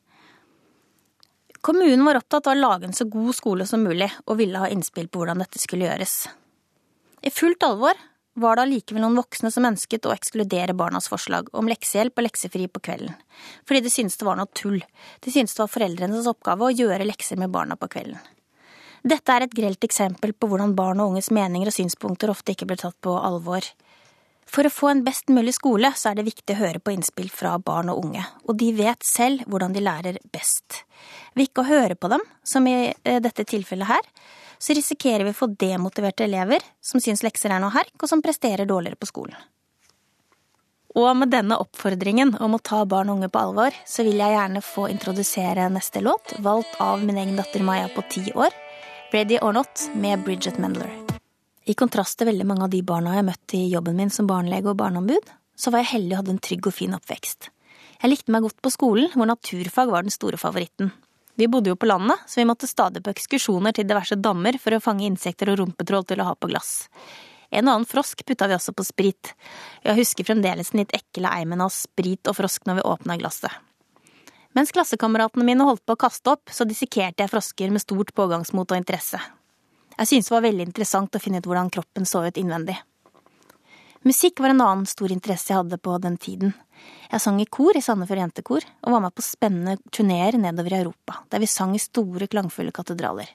Kommunen 1.62 2.05
var 2.05 2.19
opptatt 2.19 2.49
av 2.50 2.56
å 2.56 2.59
lage 2.59 2.88
en 2.88 2.97
så 2.97 3.05
god 3.06 3.37
skole 3.38 3.67
som 3.70 3.85
mulig, 3.87 4.09
og 4.26 4.41
ville 4.41 4.59
ha 4.59 4.67
innspill 4.67 5.06
på 5.06 5.20
hvordan 5.20 5.44
dette 5.44 5.61
skulle 5.62 5.87
gjøres. 5.87 6.25
I 7.23 7.31
fullt 7.31 7.62
alvor 7.62 7.94
var 8.35 8.59
det 8.59 8.64
allikevel 8.64 9.05
noen 9.05 9.20
voksne 9.20 9.53
som 9.55 9.69
ønsket 9.69 10.09
å 10.09 10.14
ekskludere 10.14 10.75
barnas 10.75 11.06
forslag 11.12 11.53
om 11.55 11.70
leksehjelp 11.70 12.19
og 12.19 12.26
leksefri 12.26 12.67
på 12.67 12.82
kvelden, 12.82 13.14
fordi 13.62 13.85
de 13.85 13.93
syntes 13.94 14.19
det 14.19 14.26
var 14.26 14.41
noe 14.41 14.50
tull, 14.59 14.81
de 15.23 15.35
syntes 15.35 15.55
det 15.55 15.62
var 15.62 15.70
foreldrenes 15.70 16.31
oppgave 16.32 16.67
å 16.67 16.75
gjøre 16.75 17.06
lekser 17.06 17.38
med 17.38 17.55
barna 17.55 17.79
på 17.79 17.93
kvelden. 17.94 18.19
Dette 19.06 19.35
er 19.35 19.47
et 19.47 19.55
grelt 19.55 19.87
eksempel 19.87 20.35
på 20.35 20.50
hvordan 20.50 20.75
barn 20.79 21.03
og 21.03 21.14
unges 21.14 21.31
meninger 21.35 21.70
og 21.70 21.79
synspunkter 21.79 22.31
ofte 22.35 22.55
ikke 22.55 22.69
blir 22.70 22.82
tatt 22.82 22.99
på 23.03 23.14
alvor. 23.19 23.67
For 24.52 24.69
å 24.69 24.72
få 24.72 24.90
en 24.90 25.04
best 25.04 25.31
mulig 25.32 25.54
skole, 25.56 25.94
så 25.96 26.10
er 26.10 26.19
det 26.19 26.26
viktig 26.26 26.52
å 26.52 26.60
høre 26.60 26.81
på 26.82 26.93
innspill 26.93 27.31
fra 27.32 27.54
barn 27.56 27.88
og 27.88 28.02
unge, 28.04 28.25
og 28.44 28.58
de 28.60 28.69
vet 28.76 29.06
selv 29.06 29.46
hvordan 29.49 29.72
de 29.72 29.84
lærer 29.84 30.19
best. 30.34 30.82
Ved 31.32 31.49
ikke 31.49 31.64
å 31.64 31.70
høre 31.70 31.96
på 31.96 32.10
dem, 32.12 32.25
som 32.44 32.66
i 32.69 32.93
eh, 32.93 33.20
dette 33.25 33.46
tilfellet 33.49 33.88
her, 33.88 34.10
så 34.62 34.76
risikerer 34.76 35.25
vi 35.25 35.32
å 35.32 35.38
få 35.38 35.49
demotiverte 35.58 36.26
elever 36.28 36.62
som 36.84 37.00
syns 37.00 37.25
lekser 37.25 37.54
er 37.54 37.62
noe 37.64 37.72
herk, 37.75 37.96
og 37.96 38.10
som 38.10 38.22
presterer 38.22 38.69
dårligere 38.69 39.00
på 39.00 39.08
skolen. 39.08 39.40
Og 41.00 41.08
med 41.16 41.32
denne 41.32 41.56
oppfordringen 41.56 42.34
om 42.44 42.58
å 42.58 42.60
ta 42.60 42.82
barn 42.84 43.08
og 43.08 43.22
unge 43.22 43.31
på 43.32 43.40
alvor, 43.40 43.78
så 43.88 44.04
vil 44.04 44.20
jeg 44.20 44.37
gjerne 44.37 44.60
få 44.66 44.90
introdusere 44.93 45.70
neste 45.72 46.04
låt, 46.04 46.37
valgt 46.44 46.76
av 46.84 47.00
min 47.00 47.16
egen 47.16 47.40
datter 47.40 47.64
Maja 47.64 47.88
på 47.96 48.04
ti 48.12 48.26
år, 48.37 48.52
Ready 49.12 49.40
or 49.40 49.56
Not 49.56 49.88
med 49.96 50.20
Bridget 50.28 50.60
Mendler. 50.60 51.01
I 51.62 51.76
kontrast 51.79 52.19
til 52.19 52.26
veldig 52.26 52.47
mange 52.49 52.67
av 52.67 52.73
de 52.73 52.81
barna 52.82 53.14
jeg 53.14 53.26
møtte 53.29 53.59
i 53.59 53.70
jobben 53.70 53.99
min 53.99 54.11
som 54.11 54.26
barnelege 54.26 54.73
og 54.73 54.81
barneombud, 54.81 55.29
så 55.55 55.70
var 55.70 55.85
jeg 55.85 55.93
heldig 55.93 56.17
og 56.17 56.23
hadde 56.23 56.35
en 56.35 56.43
trygg 56.43 56.67
og 56.67 56.75
fin 56.75 56.97
oppvekst. 56.97 57.50
Jeg 58.03 58.11
likte 58.11 58.35
meg 58.35 58.43
godt 58.43 58.59
på 58.59 58.73
skolen, 58.75 59.12
hvor 59.14 59.29
naturfag 59.31 59.93
var 59.93 60.03
den 60.03 60.11
store 60.14 60.41
favoritten. 60.41 60.91
Vi 61.38 61.47
bodde 61.49 61.70
jo 61.70 61.79
på 61.79 61.87
landet, 61.87 62.19
så 62.26 62.41
vi 62.41 62.49
måtte 62.49 62.67
stadig 62.67 63.05
på 63.05 63.12
ekskursjoner 63.14 63.76
til 63.76 63.87
diverse 63.87 64.19
dammer 64.19 64.59
for 64.61 64.75
å 64.75 64.82
fange 64.82 65.06
insekter 65.06 65.53
og 65.53 65.61
rumpetroll 65.61 66.05
til 66.09 66.20
å 66.20 66.26
ha 66.32 66.35
på 66.35 66.50
glass. 66.50 66.88
En 67.53 67.69
og 67.69 67.76
annen 67.76 67.88
frosk 67.88 68.25
putta 68.26 68.49
vi 68.50 68.56
også 68.56 68.75
på 68.75 68.85
sprit. 68.88 69.31
Jeg 69.85 69.99
husker 70.00 70.26
fremdeles 70.26 70.73
den 70.73 70.82
litt 70.82 70.97
ekle 70.97 71.31
eimen 71.31 71.62
av 71.62 71.70
sprit 71.75 72.26
og 72.26 72.37
frosk 72.41 72.67
når 72.67 72.81
vi 72.81 72.88
åpna 72.91 73.19
glasset. 73.20 73.53
Mens 74.56 74.73
klassekameratene 74.75 75.47
mine 75.47 75.64
holdt 75.69 75.85
på 75.87 75.94
å 75.94 76.00
kaste 76.00 76.35
opp, 76.35 76.50
så 76.53 76.67
dissekerte 76.69 77.23
jeg 77.23 77.32
frosker 77.32 77.70
med 77.73 77.85
stort 77.85 78.12
pågangsmot 78.19 78.75
og 78.75 78.82
interesse. 78.82 79.20
Jeg 79.98 80.08
syntes 80.08 80.30
det 80.30 80.34
var 80.34 80.46
veldig 80.46 80.66
interessant 80.68 81.16
å 81.16 81.20
finne 81.22 81.42
ut 81.42 81.48
hvordan 81.48 81.70
kroppen 81.72 82.08
så 82.08 82.24
ut 82.26 82.40
innvendig. 82.40 82.78
Musikk 84.02 84.40
var 84.42 84.50
en 84.50 84.64
annen 84.64 84.88
stor 84.90 85.12
interesse 85.14 85.52
jeg 85.52 85.60
hadde 85.60 85.78
på 85.78 85.94
den 86.02 86.16
tiden. 86.18 86.54
Jeg 87.12 87.22
sang 87.22 87.38
i 87.38 87.46
kor 87.46 87.76
i 87.78 87.82
Sandefjord 87.84 88.18
Jentekor, 88.18 88.64
og 88.82 88.94
var 88.96 89.04
med 89.04 89.14
på 89.14 89.22
spennende 89.22 89.76
turneer 89.94 90.38
nedover 90.40 90.74
i 90.74 90.80
Europa, 90.80 91.20
der 91.30 91.42
vi 91.42 91.50
sang 91.50 91.76
i 91.76 91.82
store, 91.82 92.26
klangfulle 92.26 92.74
katedraler. 92.74 93.28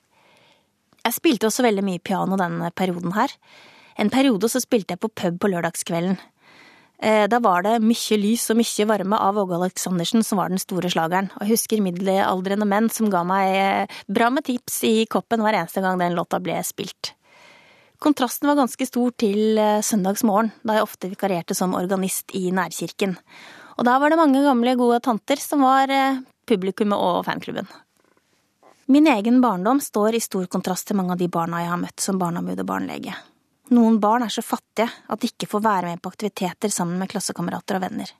Jeg 1.05 1.15
spilte 1.15 1.47
også 1.47 1.63
veldig 1.63 1.85
mye 1.87 2.03
piano 2.03 2.35
denne 2.39 2.71
perioden 2.75 3.13
her. 3.15 3.31
En 3.95 4.11
periode 4.11 4.49
så 4.51 4.59
spilte 4.59 4.95
jeg 4.95 5.03
på 5.05 5.13
pub 5.13 5.37
på 5.39 5.51
lørdagskvelden. 5.53 6.17
Eh, 6.97 7.27
da 7.29 7.37
var 7.39 7.61
det 7.61 7.75
mye 7.85 8.17
lys 8.17 8.47
og 8.49 8.57
mye 8.57 8.85
varme 8.89 9.17
av 9.21 9.37
Åge 9.37 9.53
Aleksandersen 9.59 10.23
som 10.25 10.39
var 10.41 10.49
den 10.49 10.61
store 10.61 10.89
slageren, 10.89 11.29
og 11.35 11.45
jeg 11.45 11.53
husker 11.53 11.83
middelaldrende 11.85 12.65
menn 12.65 12.89
som 12.89 13.11
ga 13.13 13.21
meg 13.27 13.53
eh, 13.53 13.99
bra 14.09 14.31
med 14.33 14.47
tips 14.47 14.79
i 14.89 14.95
koppen 15.05 15.43
hver 15.45 15.59
eneste 15.59 15.83
gang 15.85 16.01
den 16.01 16.17
låta 16.17 16.41
ble 16.41 16.57
spilt. 16.65 17.13
Kontrasten 18.01 18.49
var 18.49 18.57
ganske 18.57 18.89
stor 18.89 19.13
til 19.13 19.61
eh, 19.61 19.83
søndagsmorgen, 19.85 20.49
da 20.65 20.79
jeg 20.79 20.87
ofte 20.89 21.13
vikarierte 21.13 21.57
som 21.57 21.77
organist 21.77 22.33
i 22.33 22.47
nærkirken. 22.49 23.13
Og 23.77 23.85
da 23.85 23.99
var 24.01 24.09
det 24.09 24.17
mange 24.17 24.41
gamle, 24.41 24.73
gode 24.77 24.97
tanter 25.05 25.37
som 25.37 25.61
var 25.61 25.93
publikummet 26.49 26.97
og 26.97 27.27
fanklubben. 27.29 27.69
Min 28.89 29.05
egen 29.11 29.37
barndom 29.43 29.77
står 29.83 30.17
i 30.17 30.23
stor 30.23 30.47
kontrast 30.49 30.89
til 30.89 30.97
mange 30.97 31.13
av 31.13 31.21
de 31.21 31.29
barna 31.29 31.61
jeg 31.61 31.75
har 31.75 31.81
møtt 31.81 32.01
som 32.01 32.17
barneombud 32.17 32.63
og 32.63 32.69
barnelege. 32.71 33.13
Noen 33.67 33.99
barn 33.99 34.23
er 34.23 34.31
så 34.31 34.41
fattige 34.45 34.87
at 35.11 35.19
de 35.19 35.27
ikke 35.27 35.49
får 35.51 35.63
være 35.65 35.89
med 35.91 36.01
på 36.01 36.11
aktiviteter 36.13 36.71
sammen 36.71 37.01
med 37.01 37.09
klassekamerater 37.11 37.75
og 37.75 37.83
venner. 37.83 38.11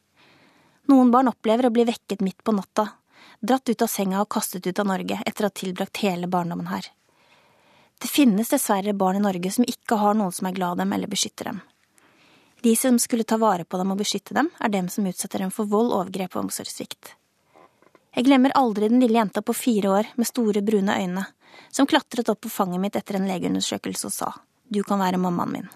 Noen 0.91 1.11
barn 1.11 1.29
opplever 1.31 1.69
å 1.69 1.71
bli 1.71 1.85
vekket 1.87 2.23
midt 2.23 2.43
på 2.43 2.51
natta, 2.55 2.89
dratt 3.39 3.69
ut 3.69 3.83
av 3.85 3.87
senga 3.91 4.19
og 4.19 4.27
kastet 4.33 4.67
ut 4.67 4.79
av 4.79 4.89
Norge 4.89 5.21
etter 5.23 5.45
å 5.45 5.49
ha 5.51 5.55
tilbrakt 5.55 6.01
hele 6.03 6.27
barndommen 6.27 6.67
her. 6.67 6.89
Det 7.97 8.11
finnes 8.11 8.51
dessverre 8.51 8.93
barn 8.93 9.21
i 9.21 9.23
Norge 9.23 9.51
som 9.55 9.67
ikke 9.67 9.97
har 10.01 10.17
noen 10.19 10.35
som 10.35 10.49
er 10.49 10.57
glad 10.57 10.77
i 10.77 10.83
dem 10.83 10.91
eller 10.97 11.11
beskytter 11.11 11.51
dem. 11.51 11.61
De 12.61 12.73
som 12.75 12.97
skulle 12.99 13.23
ta 13.23 13.37
vare 13.39 13.63
på 13.63 13.79
dem 13.79 13.93
og 13.93 14.01
beskytte 14.01 14.35
dem, 14.35 14.49
er 14.59 14.73
dem 14.73 14.89
som 14.91 15.07
utsetter 15.07 15.45
dem 15.45 15.53
for 15.53 15.69
vold, 15.71 15.93
overgrep 15.95 16.35
og 16.35 16.47
omsorgssvikt. 16.47 17.13
Jeg 18.17 18.27
glemmer 18.27 18.51
aldri 18.57 18.89
den 18.89 18.99
lille 18.99 19.21
jenta 19.21 19.43
på 19.45 19.55
fire 19.55 19.93
år 19.93 20.11
med 20.17 20.27
store, 20.27 20.65
brune 20.65 20.97
øyne, 20.97 21.23
som 21.71 21.87
klatret 21.87 22.27
opp 22.33 22.41
på 22.43 22.51
fanget 22.51 22.83
mitt 22.83 22.99
etter 22.99 23.15
en 23.15 23.29
legeundersøkelse 23.29 24.09
og 24.09 24.15
sa 24.15 24.31
du 24.69 24.83
kan 24.83 24.99
være 24.99 25.19
mammaen 25.21 25.53
min. 25.53 25.67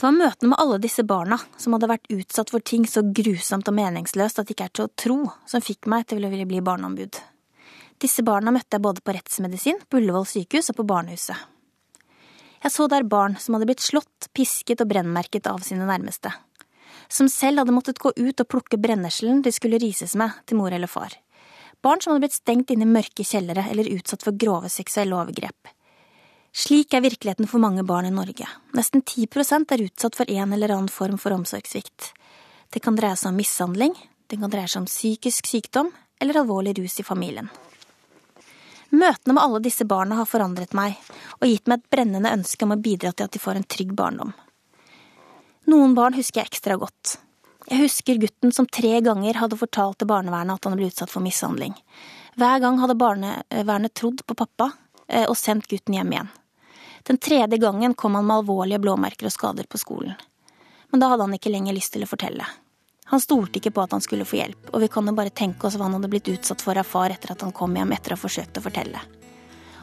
Det 0.00 0.06
var 0.06 0.16
møtene 0.16 0.48
med 0.48 0.60
alle 0.62 0.78
disse 0.80 1.02
barna, 1.04 1.36
som 1.60 1.74
hadde 1.76 1.90
vært 1.90 2.08
utsatt 2.14 2.48
for 2.54 2.64
ting 2.64 2.86
så 2.88 3.02
grusomt 3.04 3.68
og 3.68 3.74
meningsløst 3.76 4.38
at 4.40 4.48
det 4.48 4.54
ikke 4.54 4.68
er 4.70 4.74
til 4.78 4.86
å 4.86 4.92
tro, 4.96 5.18
som 5.44 5.60
fikk 5.60 5.90
meg 5.92 6.06
til 6.08 6.24
å 6.24 6.30
ville 6.32 6.48
bli 6.48 6.62
barneombud. 6.64 7.18
Disse 8.00 8.24
barna 8.24 8.54
møtte 8.54 8.78
jeg 8.78 8.84
både 8.86 9.04
på 9.04 9.12
rettsmedisin, 9.12 9.82
på 9.84 10.00
Ullevål 10.00 10.24
sykehus 10.30 10.72
og 10.72 10.78
på 10.78 10.86
barnehuset. 10.88 11.36
Jeg 12.62 12.72
så 12.72 12.86
der 12.88 13.04
barn 13.08 13.36
som 13.40 13.58
hadde 13.58 13.68
blitt 13.68 13.84
slått, 13.84 14.30
pisket 14.36 14.80
og 14.80 14.88
brennmerket 14.88 15.50
av 15.52 15.60
sine 15.64 15.84
nærmeste. 15.88 16.32
Som 17.12 17.28
selv 17.28 17.60
hadde 17.60 17.74
måttet 17.76 18.00
gå 18.00 18.12
ut 18.16 18.40
og 18.40 18.48
plukke 18.48 18.80
brenneslen 18.80 19.42
de 19.44 19.52
skulle 19.52 19.80
rises 19.84 20.16
med 20.16 20.32
til 20.48 20.60
mor 20.60 20.72
eller 20.72 20.88
far. 20.88 21.12
Barn 21.84 22.00
som 22.00 22.14
hadde 22.14 22.24
blitt 22.24 22.36
stengt 22.36 22.72
inne 22.72 22.88
i 22.88 22.94
mørke 22.96 23.24
kjellere 23.24 23.66
eller 23.68 23.92
utsatt 23.98 24.24
for 24.24 24.36
grove 24.36 24.72
seksuelle 24.72 25.16
overgrep. 25.16 25.72
Slik 26.52 26.94
er 26.94 27.04
virkeligheten 27.04 27.46
for 27.46 27.62
mange 27.62 27.84
barn 27.86 28.08
i 28.08 28.10
Norge. 28.14 28.46
Nesten 28.74 29.02
10% 29.02 29.70
er 29.70 29.84
utsatt 29.86 30.16
for 30.18 30.30
en 30.30 30.52
eller 30.52 30.74
annen 30.74 30.90
form 30.90 31.18
for 31.18 31.34
omsorgssvikt. 31.34 32.10
Det 32.70 32.82
kan 32.82 32.98
dreie 32.98 33.16
seg 33.18 33.30
om 33.30 33.38
mishandling, 33.38 33.94
det 34.26 34.38
kan 34.38 34.50
dreie 34.50 34.68
seg 34.70 34.82
om 34.82 34.90
psykisk 34.90 35.46
sykdom 35.46 35.92
eller 36.20 36.42
alvorlig 36.42 36.76
rus 36.78 37.00
i 37.00 37.06
familien. 37.06 37.48
Møtene 38.90 39.36
med 39.36 39.42
alle 39.42 39.62
disse 39.62 39.86
barna 39.86 40.18
har 40.18 40.26
forandret 40.26 40.74
meg 40.74 40.98
og 41.38 41.46
gitt 41.46 41.70
meg 41.70 41.78
et 41.78 41.90
brennende 41.94 42.32
ønske 42.34 42.66
om 42.66 42.74
å 42.74 42.82
bidra 42.82 43.12
til 43.14 43.28
at 43.28 43.34
de 43.34 43.42
får 43.42 43.60
en 43.60 43.68
trygg 43.76 43.94
barndom. 43.94 44.32
Noen 45.70 45.94
barn 45.94 46.16
husker 46.18 46.42
jeg 46.42 46.50
ekstra 46.50 46.74
godt. 46.80 47.20
Jeg 47.70 47.84
husker 47.84 48.18
gutten 48.18 48.50
som 48.50 48.66
tre 48.66 48.96
ganger 49.06 49.38
hadde 49.38 49.58
fortalt 49.60 50.00
til 50.00 50.10
barnevernet 50.10 50.58
at 50.58 50.66
han 50.66 50.74
ble 50.78 50.90
utsatt 50.90 51.12
for 51.12 51.22
mishandling. 51.22 51.76
Hver 52.34 52.58
gang 52.64 52.80
hadde 52.82 52.98
barnevernet 52.98 53.94
trodd 53.94 54.24
på 54.26 54.34
pappa 54.34 54.72
eh, 55.06 55.28
og 55.28 55.38
sendt 55.38 55.70
gutten 55.70 55.94
hjem 55.94 56.14
igjen. 56.16 56.32
Den 57.08 57.18
tredje 57.18 57.58
gangen 57.58 57.94
kom 57.94 58.14
han 58.14 58.26
med 58.26 58.42
alvorlige 58.42 58.82
blåmerker 58.82 59.28
og 59.28 59.34
skader 59.34 59.68
på 59.70 59.78
skolen. 59.80 60.18
Men 60.90 61.00
da 61.00 61.12
hadde 61.12 61.28
han 61.28 61.36
ikke 61.36 61.52
lenger 61.52 61.76
lyst 61.76 61.94
til 61.94 62.04
å 62.04 62.10
fortelle. 62.10 62.46
Han 63.10 63.22
stolte 63.22 63.58
ikke 63.58 63.72
på 63.74 63.82
at 63.82 63.94
han 63.96 64.02
skulle 64.04 64.26
få 64.28 64.38
hjelp, 64.38 64.68
og 64.70 64.84
vi 64.84 64.88
kan 64.92 65.06
jo 65.08 65.14
bare 65.16 65.34
tenke 65.34 65.66
oss 65.66 65.74
hva 65.78 65.88
han 65.88 65.96
hadde 65.98 66.10
blitt 66.12 66.30
utsatt 66.30 66.62
for 66.62 66.78
av 66.78 66.86
far 66.86 67.10
etter 67.10 67.32
at 67.32 67.42
han 67.42 67.54
kom 67.54 67.74
hjem 67.74 67.94
etter 67.96 68.14
å 68.14 68.18
ha 68.18 68.22
forsøkt 68.22 68.60
å 68.60 68.62
fortelle. 68.62 69.02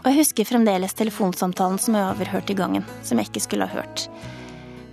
Og 0.03 0.07
jeg 0.07 0.21
husker 0.21 0.47
fremdeles 0.47 0.95
telefonsamtalen 0.95 1.81
som 1.81 1.97
jeg 1.97 2.07
overhørte 2.13 2.53
i 2.53 2.59
gangen, 2.59 2.85
som 3.03 3.19
jeg 3.19 3.27
ikke 3.27 3.43
skulle 3.43 3.67
ha 3.67 3.81
hørt. 3.81 4.07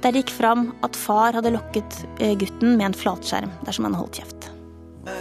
Der 0.02 0.12
det 0.12 0.24
gikk 0.24 0.34
fram 0.34 0.66
at 0.84 0.98
far 0.98 1.38
hadde 1.38 1.54
lokket 1.54 2.00
eh, 2.18 2.34
gutten 2.40 2.74
med 2.74 2.90
en 2.90 2.98
flatskjerm 2.98 3.52
dersom 3.64 3.86
han 3.86 3.94
holdt 4.00 4.18
kjeft. 4.18 4.50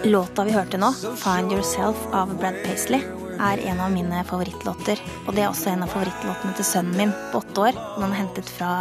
Låta 0.10 0.44
vi 0.48 0.56
hørte 0.56 0.80
nå, 0.80 0.90
'Find 0.92 1.54
Yourself' 1.54 2.10
av 2.12 2.34
Brad 2.40 2.58
Paisley, 2.66 3.06
er 3.40 3.62
en 3.70 3.82
av 3.84 3.92
mine 3.94 4.24
favorittlåter. 4.28 5.02
Og 5.28 5.36
det 5.36 5.44
er 5.44 5.50
også 5.50 5.72
en 5.72 5.86
av 5.86 5.92
favorittlåtene 5.94 6.56
til 6.58 6.68
sønnen 6.68 6.98
min 6.98 7.14
på 7.32 7.42
åtte 7.42 7.68
år. 7.70 7.78
Den 7.98 8.08
er 8.10 8.20
hentet 8.20 8.50
fra 8.50 8.72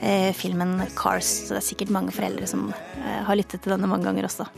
eh, 0.00 0.32
filmen 0.36 0.78
Cars, 0.96 1.28
så 1.46 1.56
det 1.56 1.62
er 1.62 1.68
sikkert 1.68 1.94
mange 1.94 2.14
foreldre 2.16 2.48
som 2.50 2.68
eh, 2.72 3.20
har 3.26 3.38
lyttet 3.38 3.64
til 3.64 3.74
denne 3.74 3.90
mange 3.90 4.08
ganger 4.08 4.28
også. 4.28 4.48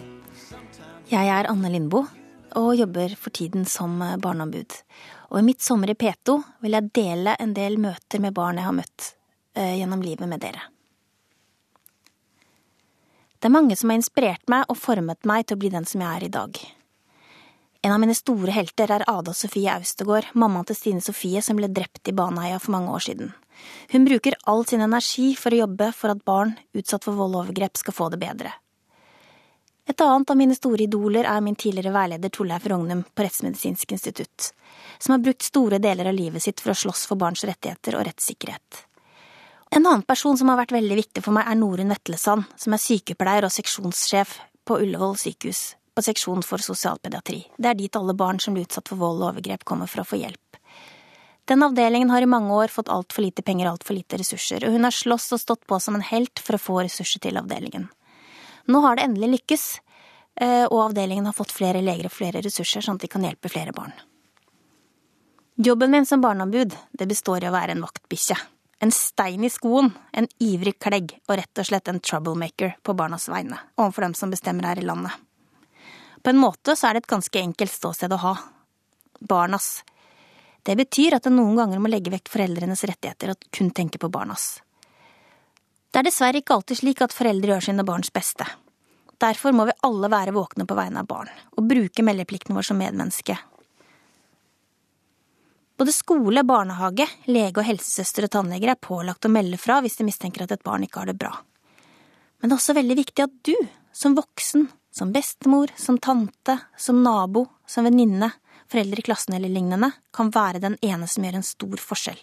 Jeg 1.09 1.31
er 1.33 1.49
Anne 1.49 1.71
Lindboe 1.73 2.05
og 2.59 2.75
jobber 2.77 3.15
for 3.17 3.35
tiden 3.35 3.67
som 3.69 4.01
eh, 4.03 4.17
barneombud. 4.21 4.81
Og 5.29 5.41
i 5.41 5.45
mitt 5.45 5.63
sommer 5.65 5.93
i 5.93 5.99
P2 5.99 6.39
vil 6.65 6.79
jeg 6.79 6.93
dele 6.97 7.37
en 7.41 7.55
del 7.57 7.79
møter 7.81 8.23
med 8.25 8.37
barn 8.37 8.61
jeg 8.61 8.69
har 8.69 8.77
møtt 8.77 9.13
eh, 9.55 9.77
gjennom 9.81 10.03
livet 10.05 10.29
med 10.31 10.43
dere. 10.45 10.69
Det 13.39 13.47
er 13.47 13.55
mange 13.55 13.77
som 13.79 13.93
har 13.93 14.01
inspirert 14.01 14.51
meg 14.51 14.67
og 14.67 14.81
formet 14.81 15.29
meg 15.29 15.47
til 15.47 15.59
å 15.59 15.63
bli 15.63 15.71
den 15.71 15.87
som 15.87 16.03
jeg 16.03 16.11
er 16.11 16.27
i 16.27 16.35
dag. 16.35 16.59
En 17.83 17.93
av 17.95 18.01
mine 18.03 18.15
store 18.17 18.51
helter 18.51 18.91
er 18.91 19.05
Ada 19.07 19.31
Sofie 19.37 19.71
Austegård, 19.71 20.33
mammaen 20.35 20.67
til 20.67 20.77
Stine 20.77 21.03
Sofie 21.05 21.43
som 21.47 21.61
ble 21.61 21.69
drept 21.71 22.11
i 22.11 22.15
Baneheia 22.17 22.59
for 22.59 22.75
mange 22.75 22.91
år 22.91 23.05
siden. 23.07 23.31
Hun 23.93 24.07
bruker 24.07 24.35
all 24.51 24.65
sin 24.67 24.83
energi 24.83 25.29
for 25.39 25.55
å 25.55 25.61
jobbe 25.61 25.93
for 25.95 26.11
at 26.11 26.25
barn 26.27 26.57
utsatt 26.75 27.07
for 27.07 27.15
vold 27.15 27.37
og 27.37 27.45
overgrep 27.45 27.79
skal 27.79 27.95
få 27.95 28.09
det 28.11 28.19
bedre. 28.25 28.51
Et 29.89 30.05
annet 30.05 30.31
av 30.31 30.37
mine 30.37 30.59
store 30.59 30.85
idoler 30.85 31.25
er 31.31 31.41
min 31.41 31.57
tidligere 31.57 31.95
veileder 31.95 32.35
Torleif 32.35 32.67
Rognum 32.69 33.07
på 33.15 33.25
Rettsmedisinsk 33.25 33.95
institutt, 33.95 34.51
som 34.99 35.15
har 35.15 35.23
brukt 35.23 35.47
store 35.47 35.79
deler 35.81 36.11
av 36.11 36.19
livet 36.19 36.45
sitt 36.45 36.61
for 36.61 36.75
å 36.75 36.77
slåss 36.83 37.07
for 37.09 37.21
barns 37.21 37.47
rettigheter 37.47 37.97
og 37.97 38.05
rettssikkerhet. 38.11 38.85
En 39.71 39.87
annen 39.87 40.03
person 40.03 40.37
som 40.37 40.51
har 40.51 40.59
vært 40.61 40.75
veldig 40.75 40.99
viktig 40.99 41.23
for 41.25 41.37
meg, 41.37 41.47
er 41.47 41.57
Norunn 41.57 41.95
Vetlesand, 41.95 42.51
som 42.59 42.75
er 42.75 42.83
sykepleier 42.83 43.47
og 43.47 43.55
seksjonssjef 43.55 44.37
på 44.69 44.83
Ullevål 44.83 45.17
sykehus, 45.23 45.78
på 45.99 46.05
seksjon 46.07 46.45
for 46.47 46.63
sosialpediatri. 46.63 47.41
Det 47.59 47.73
er 47.73 47.79
dit 47.79 47.97
alle 47.99 48.15
barn 48.15 48.39
som 48.39 48.55
blir 48.55 48.69
utsatt 48.69 48.87
for 48.87 49.01
vold 49.01 49.19
og 49.25 49.33
overgrep, 49.33 49.65
kommer 49.67 49.91
for 49.91 50.05
å 50.05 50.07
få 50.07 50.21
hjelp. 50.21 50.61
Den 51.51 51.65
avdelingen 51.65 52.13
har 52.13 52.23
i 52.23 52.29
mange 52.31 52.55
år 52.55 52.71
fått 52.71 52.93
altfor 52.93 53.25
lite 53.25 53.43
penger 53.43 53.67
og 53.67 53.79
altfor 53.79 53.97
lite 53.97 54.21
ressurser, 54.21 54.67
og 54.67 54.77
hun 54.77 54.87
har 54.87 54.95
slåss 54.95 55.33
og 55.35 55.43
stått 55.43 55.67
på 55.67 55.81
som 55.83 55.99
en 55.99 56.07
helt 56.07 56.39
for 56.45 56.55
å 56.55 56.63
få 56.63 56.79
ressurser 56.85 57.25
til 57.25 57.41
avdelingen. 57.41 57.89
Nå 58.69 58.85
har 58.85 58.99
det 58.99 59.09
endelig 59.09 59.33
lykkes, 59.33 59.67
eh, 60.41 60.65
og 60.69 60.85
avdelingen 60.85 61.27
har 61.27 61.35
fått 61.35 61.57
flere 61.57 61.83
leger 61.83 62.07
og 62.07 62.15
flere 62.15 62.45
ressurser, 62.47 62.85
sånn 62.85 63.01
at 63.01 63.09
de 63.09 63.11
kan 63.17 63.25
hjelpe 63.27 63.51
flere 63.51 63.75
barn. 63.75 63.97
Jobben 65.57 65.91
min 65.91 66.07
som 66.07 66.21
barneombud, 66.23 66.77
det 66.93 67.11
består 67.11 67.43
i 67.43 67.49
å 67.49 67.57
være 67.57 67.75
en 67.75 67.83
vaktbikkje. 67.83 68.37
En 68.79 68.93
stein 68.95 69.43
i 69.43 69.51
skoen, 69.51 69.91
en 70.13 70.29
ivrig 70.39 70.79
klegg 70.79 71.17
og 71.27 71.41
rett 71.41 71.59
og 71.59 71.67
slett 71.67 71.89
en 71.91 71.99
troublemaker 71.99 72.77
på 72.87 72.95
barnas 72.95 73.27
vegne 73.27 73.59
overfor 73.75 74.07
dem 74.07 74.15
som 74.15 74.31
bestemmer 74.31 74.71
her 74.71 74.79
i 74.79 74.87
landet. 74.87 75.17
På 76.23 76.31
en 76.31 76.41
måte 76.41 76.77
så 76.77 76.89
er 76.89 76.97
det 76.97 77.05
et 77.05 77.13
ganske 77.15 77.41
enkelt 77.41 77.73
ståsted 77.73 78.13
å 78.15 78.21
ha. 78.23 78.37
Barnas. 79.19 79.83
Det 80.63 80.77
betyr 80.79 81.17
at 81.19 81.27
en 81.29 81.39
noen 81.39 81.57
ganger 81.59 81.83
må 81.83 81.91
legge 81.91 82.13
vekk 82.13 82.31
foreldrenes 82.33 82.85
rettigheter 82.91 83.35
og 83.35 83.51
kun 83.55 83.71
tenke 83.75 84.01
på 84.01 84.11
barnas. 84.13 84.59
Det 85.89 86.03
er 86.03 86.09
dessverre 86.11 86.43
ikke 86.43 86.59
alltid 86.59 86.83
slik 86.83 87.05
at 87.05 87.15
foreldre 87.17 87.55
gjør 87.55 87.69
sine 87.71 87.87
barns 87.89 88.13
beste. 88.13 88.47
Derfor 89.19 89.55
må 89.57 89.65
vi 89.67 89.79
alle 89.87 90.11
være 90.13 90.35
våkne 90.37 90.67
på 90.69 90.77
vegne 90.79 91.03
av 91.03 91.09
barn, 91.11 91.31
og 91.57 91.71
bruke 91.71 92.05
meldeplikten 92.07 92.55
vår 92.55 92.69
som 92.69 92.79
medmenneske, 92.79 93.39
både 95.79 95.93
skole, 95.93 96.43
barnehage, 96.43 97.07
lege 97.31 97.61
og 97.61 97.67
helsesøster 97.69 98.27
og 98.27 98.33
tannleger 98.35 98.73
er 98.73 98.81
pålagt 98.83 99.29
å 99.29 99.31
melde 99.31 99.61
fra 99.63 99.79
hvis 99.85 100.01
de 100.01 100.09
mistenker 100.09 100.43
at 100.43 100.57
et 100.57 100.65
barn 100.67 100.83
ikke 100.83 101.05
har 101.05 101.11
det 101.13 101.19
bra. 101.21 101.31
Men 102.39 102.51
det 102.51 102.57
er 102.57 102.59
også 102.59 102.75
veldig 102.75 102.97
viktig 102.99 103.23
at 103.23 103.37
du, 103.47 103.55
som 103.95 104.17
voksen, 104.19 104.67
som 104.99 105.13
bestemor, 105.15 105.71
som 105.77 105.99
tante, 106.03 106.59
som 106.77 107.03
nabo, 107.03 107.47
som 107.67 107.87
venninne, 107.87 108.33
foreldre 108.69 109.01
i 109.01 109.07
klassen 109.07 109.37
eller 109.37 109.53
lignende, 109.53 109.93
kan 110.13 110.33
være 110.35 110.63
den 110.65 110.77
ene 110.83 111.07
som 111.07 111.25
gjør 111.25 111.39
en 111.39 111.47
stor 111.47 111.83
forskjell. 111.83 112.19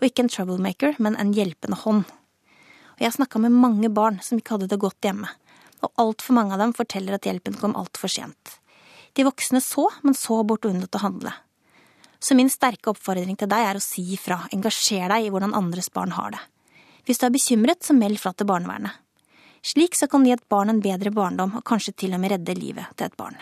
Og 0.00 0.08
ikke 0.08 0.24
en 0.24 0.32
troublemaker, 0.32 0.96
men 0.98 1.18
en 1.20 1.34
hjelpende 1.36 1.78
hånd. 1.84 2.04
Og 2.96 3.02
jeg 3.04 3.10
har 3.10 3.16
snakka 3.18 3.40
med 3.44 3.52
mange 3.52 3.92
barn 3.92 4.18
som 4.24 4.40
ikke 4.40 4.56
hadde 4.56 4.70
det 4.72 4.80
godt 4.80 5.04
hjemme, 5.04 5.28
og 5.84 5.92
altfor 6.00 6.38
mange 6.38 6.56
av 6.56 6.64
dem 6.64 6.72
forteller 6.76 7.18
at 7.18 7.28
hjelpen 7.28 7.58
kom 7.60 7.76
altfor 7.76 8.10
sent. 8.10 8.56
De 9.16 9.24
voksne 9.24 9.60
så, 9.64 9.86
men 10.02 10.16
så 10.16 10.40
bort 10.44 10.64
og 10.64 10.72
unnlot 10.72 10.96
å 10.96 11.04
handle. 11.04 11.32
Så 12.18 12.36
min 12.36 12.50
sterke 12.52 12.90
oppfordring 12.92 13.36
til 13.36 13.48
deg 13.52 13.68
er 13.68 13.78
å 13.78 13.84
si 13.84 14.02
ifra, 14.16 14.40
engasjer 14.56 15.12
deg 15.12 15.26
i 15.26 15.32
hvordan 15.32 15.54
andres 15.56 15.92
barn 15.92 16.16
har 16.16 16.32
det. 16.32 16.40
Hvis 17.06 17.20
du 17.20 17.28
er 17.28 17.36
bekymret, 17.36 17.84
så 17.84 17.94
meld 17.94 18.18
fra 18.18 18.32
til 18.32 18.48
barnevernet. 18.48 18.96
Slik 19.66 19.96
så 19.98 20.06
kan 20.06 20.22
gi 20.22 20.30
et 20.30 20.48
barn 20.48 20.70
en 20.70 20.80
bedre 20.80 21.10
barndom, 21.10 21.56
og 21.58 21.64
kanskje 21.66 21.96
til 21.98 22.12
og 22.14 22.20
med 22.22 22.30
redde 22.36 22.54
livet 22.54 22.92
til 22.94 23.08
et 23.08 23.16
barn. 23.18 23.34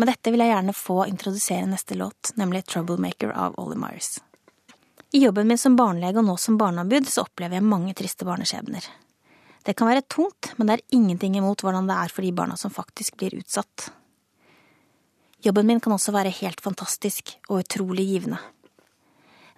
Med 0.00 0.08
dette 0.10 0.32
vil 0.32 0.42
jeg 0.42 0.50
gjerne 0.50 0.74
få 0.74 0.96
introdusere 1.06 1.68
neste 1.70 1.94
låt, 2.00 2.32
nemlig 2.40 2.64
Troublemaker 2.66 3.30
av 3.30 3.54
Ollie 3.62 3.78
Myers. 3.78 4.16
I 5.12 5.20
jobben 5.22 5.46
min 5.46 5.60
som 5.60 5.76
barnelege 5.78 6.18
og 6.18 6.26
nå 6.26 6.34
som 6.40 6.56
barneombud 6.58 7.06
så 7.06 7.22
opplever 7.26 7.60
jeg 7.60 7.68
mange 7.68 7.94
triste 7.94 8.26
barneskjebner. 8.26 8.88
Det 9.62 9.76
kan 9.78 9.86
være 9.86 10.02
tungt, 10.10 10.50
men 10.56 10.66
det 10.66 10.78
er 10.78 10.96
ingenting 10.98 11.36
imot 11.38 11.62
hvordan 11.62 11.86
det 11.86 11.98
er 12.02 12.10
for 12.10 12.26
de 12.26 12.32
barna 12.34 12.56
som 12.58 12.72
faktisk 12.74 13.20
blir 13.20 13.36
utsatt. 13.38 13.92
Jobben 15.46 15.68
min 15.68 15.82
kan 15.84 15.94
også 15.94 16.14
være 16.16 16.34
helt 16.40 16.64
fantastisk 16.64 17.36
og 17.48 17.60
utrolig 17.62 18.08
givende. 18.08 18.40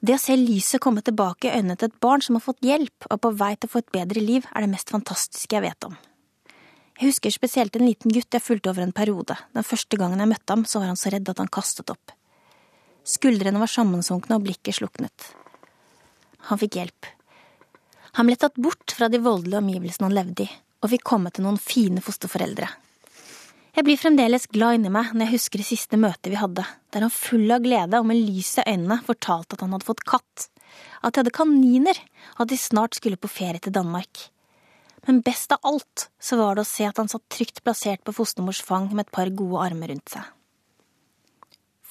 Det 0.05 0.19
å 0.19 0.21
se 0.21 0.35
lyset 0.37 0.83
komme 0.85 1.01
tilbake 1.01 1.49
i 1.49 1.55
øynene 1.55 1.79
til 1.81 1.89
et 1.89 2.01
barn 2.03 2.21
som 2.21 2.37
har 2.37 2.43
fått 2.45 2.67
hjelp 2.67 3.07
og 3.07 3.15
er 3.15 3.21
på 3.25 3.31
vei 3.41 3.55
til 3.57 3.71
å 3.71 3.73
få 3.73 3.81
et 3.81 3.95
bedre 3.95 4.21
liv, 4.21 4.45
er 4.53 4.65
det 4.65 4.73
mest 4.75 4.91
fantastiske 4.93 5.57
jeg 5.57 5.65
vet 5.65 5.87
om. 5.89 5.95
Jeg 6.99 7.09
husker 7.09 7.33
spesielt 7.33 7.79
en 7.79 7.87
liten 7.87 8.13
gutt 8.13 8.37
jeg 8.37 8.45
fulgte 8.45 8.69
over 8.75 8.85
en 8.85 8.93
periode. 8.93 9.39
Den 9.57 9.65
første 9.65 9.97
gangen 9.97 10.21
jeg 10.21 10.31
møtte 10.35 10.53
ham, 10.53 10.67
så 10.69 10.83
var 10.83 10.93
han 10.93 11.01
så 11.01 11.15
redd 11.15 11.31
at 11.33 11.41
han 11.41 11.49
kastet 11.49 11.89
opp. 11.95 12.13
Skuldrene 13.15 13.63
var 13.63 13.73
sammensunkne 13.73 14.37
og 14.37 14.45
blikket 14.45 14.77
sluknet. 14.77 15.31
Han 16.51 16.61
fikk 16.61 16.77
hjelp. 16.83 17.09
Han 18.21 18.29
ble 18.29 18.37
tatt 18.37 18.61
bort 18.61 18.93
fra 18.93 19.09
de 19.09 19.23
voldelige 19.25 19.63
omgivelsene 19.63 20.11
han 20.11 20.19
levde 20.19 20.45
i, 20.45 20.51
og 20.85 20.93
fikk 20.93 21.09
komme 21.15 21.33
til 21.33 21.49
noen 21.49 21.57
fine 21.61 22.05
fosterforeldre, 22.05 22.69
jeg 23.75 23.87
blir 23.87 23.99
fremdeles 23.99 24.47
glad 24.55 24.79
inni 24.79 24.91
meg 24.93 25.11
når 25.13 25.27
jeg 25.27 25.35
husker 25.35 25.61
det 25.61 25.67
siste 25.67 25.99
møtet 25.99 26.31
vi 26.31 26.39
hadde, 26.39 26.63
der 26.95 27.07
han 27.07 27.13
full 27.13 27.51
av 27.51 27.65
glede 27.65 27.99
og 27.99 28.07
med 28.07 28.21
lys 28.21 28.53
i 28.63 28.67
øynene 28.69 29.01
fortalte 29.07 29.57
at 29.57 29.65
han 29.65 29.75
hadde 29.75 29.89
fått 29.89 30.05
katt, 30.07 30.47
at 31.03 31.15
de 31.15 31.23
hadde 31.23 31.35
kaniner, 31.35 31.99
og 32.37 32.45
at 32.47 32.53
de 32.53 32.61
snart 32.61 32.99
skulle 32.99 33.19
på 33.21 33.31
ferie 33.31 33.63
til 33.63 33.75
Danmark. 33.75 34.29
Men 35.09 35.21
best 35.27 35.53
av 35.53 35.67
alt 35.69 36.07
så 36.23 36.39
var 36.41 36.55
det 36.57 36.65
å 36.65 36.71
se 36.71 36.87
at 36.89 37.01
han 37.03 37.11
satt 37.11 37.27
trygt 37.33 37.61
plassert 37.67 38.05
på 38.07 38.15
fostermors 38.15 38.63
fang 38.65 38.89
med 38.95 39.09
et 39.09 39.15
par 39.15 39.33
gode 39.37 39.67
armer 39.67 39.93
rundt 39.93 40.15
seg. 40.15 40.25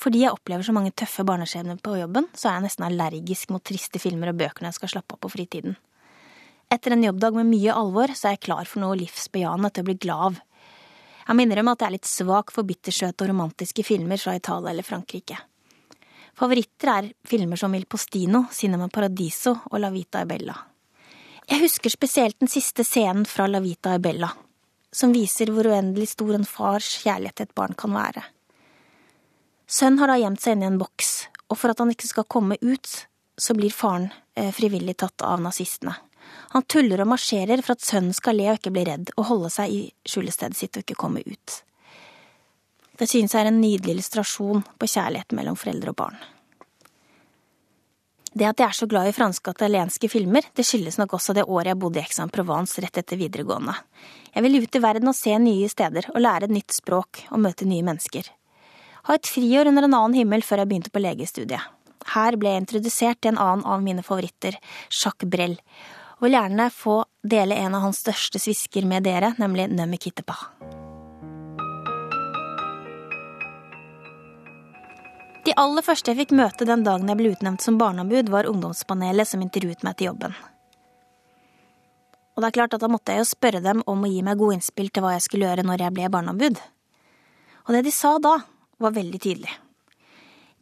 Fordi 0.04 0.24
jeg 0.24 0.36
opplever 0.36 0.66
så 0.66 0.74
mange 0.76 0.92
tøffe 0.98 1.24
barneskjebner 1.28 1.78
på 1.84 1.98
jobben, 2.00 2.26
så 2.36 2.50
er 2.50 2.58
jeg 2.58 2.66
nesten 2.66 2.88
allergisk 2.88 3.54
mot 3.54 3.64
triste 3.64 4.02
filmer 4.04 4.32
og 4.32 4.40
bøker 4.40 4.64
når 4.64 4.74
jeg 4.74 4.80
skal 4.82 4.96
slappe 4.96 5.16
av 5.16 5.22
på 5.24 5.32
fritiden. 5.36 5.78
Etter 6.74 6.96
en 6.96 7.06
jobbdag 7.06 7.38
med 7.38 7.52
mye 7.52 7.76
alvor, 7.76 8.12
så 8.18 8.32
er 8.32 8.36
jeg 8.36 8.46
klar 8.48 8.68
for 8.68 8.82
noe 8.84 8.98
livsbejaende 8.98 9.70
til 9.70 9.84
å 9.84 9.88
bli 9.92 10.00
glad 10.02 10.26
av 10.32 10.42
jeg 11.28 11.36
må 11.36 11.46
innrømme 11.46 11.74
at 11.74 11.84
jeg 11.84 11.90
er 11.90 11.96
litt 11.96 12.10
svak 12.10 12.52
for 12.52 12.68
bittersøte 12.68 13.24
og 13.24 13.32
romantiske 13.32 13.86
filmer 13.88 14.20
fra 14.20 14.36
Italia 14.36 14.74
eller 14.74 14.86
Frankrike. 14.88 15.38
Favoritter 16.38 16.90
er 16.90 17.10
filmer 17.28 17.60
som 17.60 17.74
Il 17.78 17.86
Postino, 17.86 18.48
Cinema 18.52 18.90
Paradiso 18.90 19.54
og 19.70 19.80
La 19.80 19.92
Vita 19.94 20.24
e 20.24 20.28
Bella. 20.30 20.56
Jeg 21.50 21.62
husker 21.62 21.92
spesielt 21.94 22.40
den 22.40 22.50
siste 22.52 22.86
scenen 22.88 23.28
fra 23.30 23.46
La 23.48 23.62
Vita 23.64 23.94
e 23.96 24.02
Bella, 24.02 24.32
som 24.92 25.14
viser 25.14 25.52
hvor 25.54 25.68
uendelig 25.70 26.14
stor 26.14 26.34
en 26.36 26.48
fars 26.48 26.90
kjærlighet 27.04 27.38
til 27.38 27.50
et 27.50 27.56
barn 27.56 27.78
kan 27.78 27.94
være. 27.94 28.24
Sønnen 29.70 30.02
har 30.02 30.12
da 30.12 30.20
gjemt 30.22 30.42
seg 30.42 30.58
inne 30.58 30.68
i 30.68 30.72
en 30.74 30.82
boks, 30.82 31.12
og 31.50 31.60
for 31.60 31.74
at 31.74 31.80
han 31.82 31.94
ikke 31.94 32.10
skal 32.10 32.30
komme 32.30 32.58
ut, 32.62 32.90
så 33.38 33.56
blir 33.58 33.74
faren 33.74 34.10
eh, 34.38 34.52
frivillig 34.54 34.98
tatt 35.02 35.24
av 35.26 35.42
nazistene. 35.42 35.96
Han 36.54 36.66
tuller 36.70 37.02
og 37.02 37.10
marsjerer 37.10 37.64
for 37.66 37.74
at 37.78 37.86
sønnen 37.86 38.14
skal 38.14 38.38
le 38.38 38.52
og 38.52 38.60
ikke 38.60 38.74
bli 38.76 38.86
redd, 38.90 39.14
og 39.18 39.30
holde 39.32 39.50
seg 39.54 39.74
i 39.74 39.82
skjulestedet 40.06 40.58
sitt 40.58 40.78
og 40.78 40.86
ikke 40.86 41.00
komme 41.00 41.24
ut. 41.26 41.56
Det 43.00 43.08
synes 43.10 43.34
jeg 43.34 43.42
er 43.42 43.50
en 43.50 43.62
nydelig 43.62 43.96
illustrasjon 43.96 44.62
på 44.78 44.90
kjærlighet 44.92 45.34
mellom 45.34 45.58
foreldre 45.58 45.94
og 45.94 45.98
barn. 46.04 46.20
Det 48.34 48.46
at 48.50 48.62
jeg 48.62 48.66
er 48.66 48.78
så 48.78 48.88
glad 48.90 49.10
i 49.10 49.14
franske 49.14 49.50
og 49.50 49.58
italienske 49.60 50.10
filmer, 50.10 50.46
det 50.58 50.66
skyldes 50.66 50.98
nok 50.98 51.14
også 51.18 51.36
det 51.38 51.46
året 51.46 51.70
jeg 51.70 51.80
bodde 51.82 52.02
i 52.02 52.06
Aix-en-Provence 52.06 52.82
rett 52.82 52.98
etter 53.02 53.20
videregående. 53.20 53.76
Jeg 54.34 54.46
ville 54.46 54.62
ut 54.64 54.78
i 54.78 54.82
verden 54.82 55.12
og 55.12 55.18
se 55.18 55.36
nye 55.38 55.70
steder, 55.70 56.10
og 56.14 56.22
lære 56.22 56.50
et 56.50 56.56
nytt 56.56 56.74
språk 56.74 57.26
og 57.30 57.44
møte 57.46 57.68
nye 57.70 57.86
mennesker. 57.86 58.30
Ha 59.06 59.18
et 59.20 59.30
friår 59.30 59.70
under 59.70 59.86
en 59.86 59.98
annen 60.00 60.18
himmel 60.18 60.46
før 60.46 60.64
jeg 60.64 60.72
begynte 60.72 60.94
på 60.94 61.04
legestudiet. 61.04 61.62
Her 62.14 62.38
ble 62.40 62.56
jeg 62.56 62.64
introdusert 62.64 63.22
til 63.22 63.34
en 63.34 63.42
annen 63.42 63.66
av 63.70 63.84
mine 63.86 64.04
favoritter, 64.06 64.58
Jacques 64.90 65.30
Brel, 65.30 65.60
og 66.24 66.30
vil 66.30 66.38
gjerne 66.38 66.70
få 66.72 66.94
dele 67.28 67.56
en 67.60 67.74
av 67.76 67.82
hans 67.84 67.98
største 68.00 68.40
svisker 68.40 68.86
med 68.88 69.04
dere, 69.04 69.34
nemlig 69.44 69.66
Nømme 69.76 69.98
Kittepa. 70.00 70.38
De 75.44 75.52
aller 75.60 75.84
første 75.84 76.14
jeg 76.14 76.22
fikk 76.22 76.32
møte 76.40 76.64
den 76.64 76.86
dagen 76.88 77.12
jeg 77.12 77.20
ble 77.20 77.34
utnevnt 77.34 77.66
som 77.66 77.76
barneombud, 77.76 78.32
var 78.32 78.48
ungdomspanelet 78.48 79.28
som 79.28 79.44
intervjuet 79.44 79.84
meg 79.84 80.00
til 80.00 80.14
jobben. 80.14 80.40
Og 82.38 82.40
det 82.40 82.54
er 82.54 82.58
klart 82.62 82.80
at 82.80 82.88
da 82.88 82.94
måtte 82.96 83.12
jeg 83.12 83.26
jo 83.26 83.30
spørre 83.34 83.60
dem 83.68 83.84
om 83.84 84.08
å 84.08 84.16
gi 84.16 84.24
meg 84.24 84.40
gode 84.40 84.62
innspill 84.62 84.94
til 84.96 85.04
hva 85.04 85.18
jeg 85.18 85.28
skulle 85.28 85.52
gjøre 85.52 85.68
når 85.68 85.90
jeg 85.90 85.98
ble 86.00 86.10
barneombud. 86.16 86.66
Og 87.68 87.76
det 87.76 87.84
de 87.84 87.98
sa 88.00 88.16
da, 88.24 88.38
var 88.80 88.96
veldig 88.96 89.20
tydelig. 89.28 89.60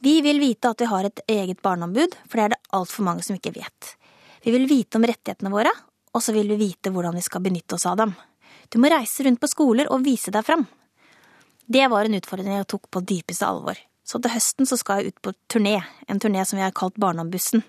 Vi 0.02 0.18
vil 0.26 0.42
vite 0.42 0.74
at 0.74 0.82
vi 0.82 0.90
har 0.90 1.06
et 1.06 1.28
eget 1.30 1.62
barneombud, 1.62 2.18
for 2.26 2.40
det 2.40 2.50
er 2.50 2.56
det 2.58 2.64
altfor 2.74 3.12
mange 3.14 3.30
som 3.30 3.38
ikke 3.38 3.60
vet. 3.62 3.98
Vi 4.42 4.52
vil 4.54 4.68
vite 4.70 4.98
om 4.98 5.06
rettighetene 5.06 5.52
våre, 5.54 5.72
og 6.12 6.24
så 6.24 6.34
vil 6.36 6.50
vi 6.54 6.60
vite 6.64 6.92
hvordan 6.94 7.16
vi 7.18 7.24
skal 7.26 7.44
benytte 7.46 7.78
oss 7.78 7.86
av 7.90 8.00
dem. 8.02 8.14
Du 8.72 8.80
må 8.82 8.90
reise 8.92 9.26
rundt 9.26 9.42
på 9.42 9.50
skoler 9.52 9.90
og 9.92 10.06
vise 10.06 10.34
deg 10.34 10.46
fram. 10.48 10.66
Det 11.72 11.86
var 11.92 12.08
en 12.08 12.18
utfordring 12.18 12.58
jeg 12.58 12.70
tok 12.72 12.90
på 12.92 13.04
dypeste 13.08 13.48
alvor, 13.48 13.78
så 14.04 14.20
til 14.20 14.34
høsten 14.34 14.68
så 14.68 14.80
skal 14.80 15.02
jeg 15.02 15.14
ut 15.14 15.22
på 15.24 15.36
turné, 15.52 15.78
en 16.10 16.20
turné 16.20 16.44
som 16.48 16.60
vi 16.60 16.66
har 16.66 16.74
kalt 16.76 16.98
Barneombussen. 17.00 17.64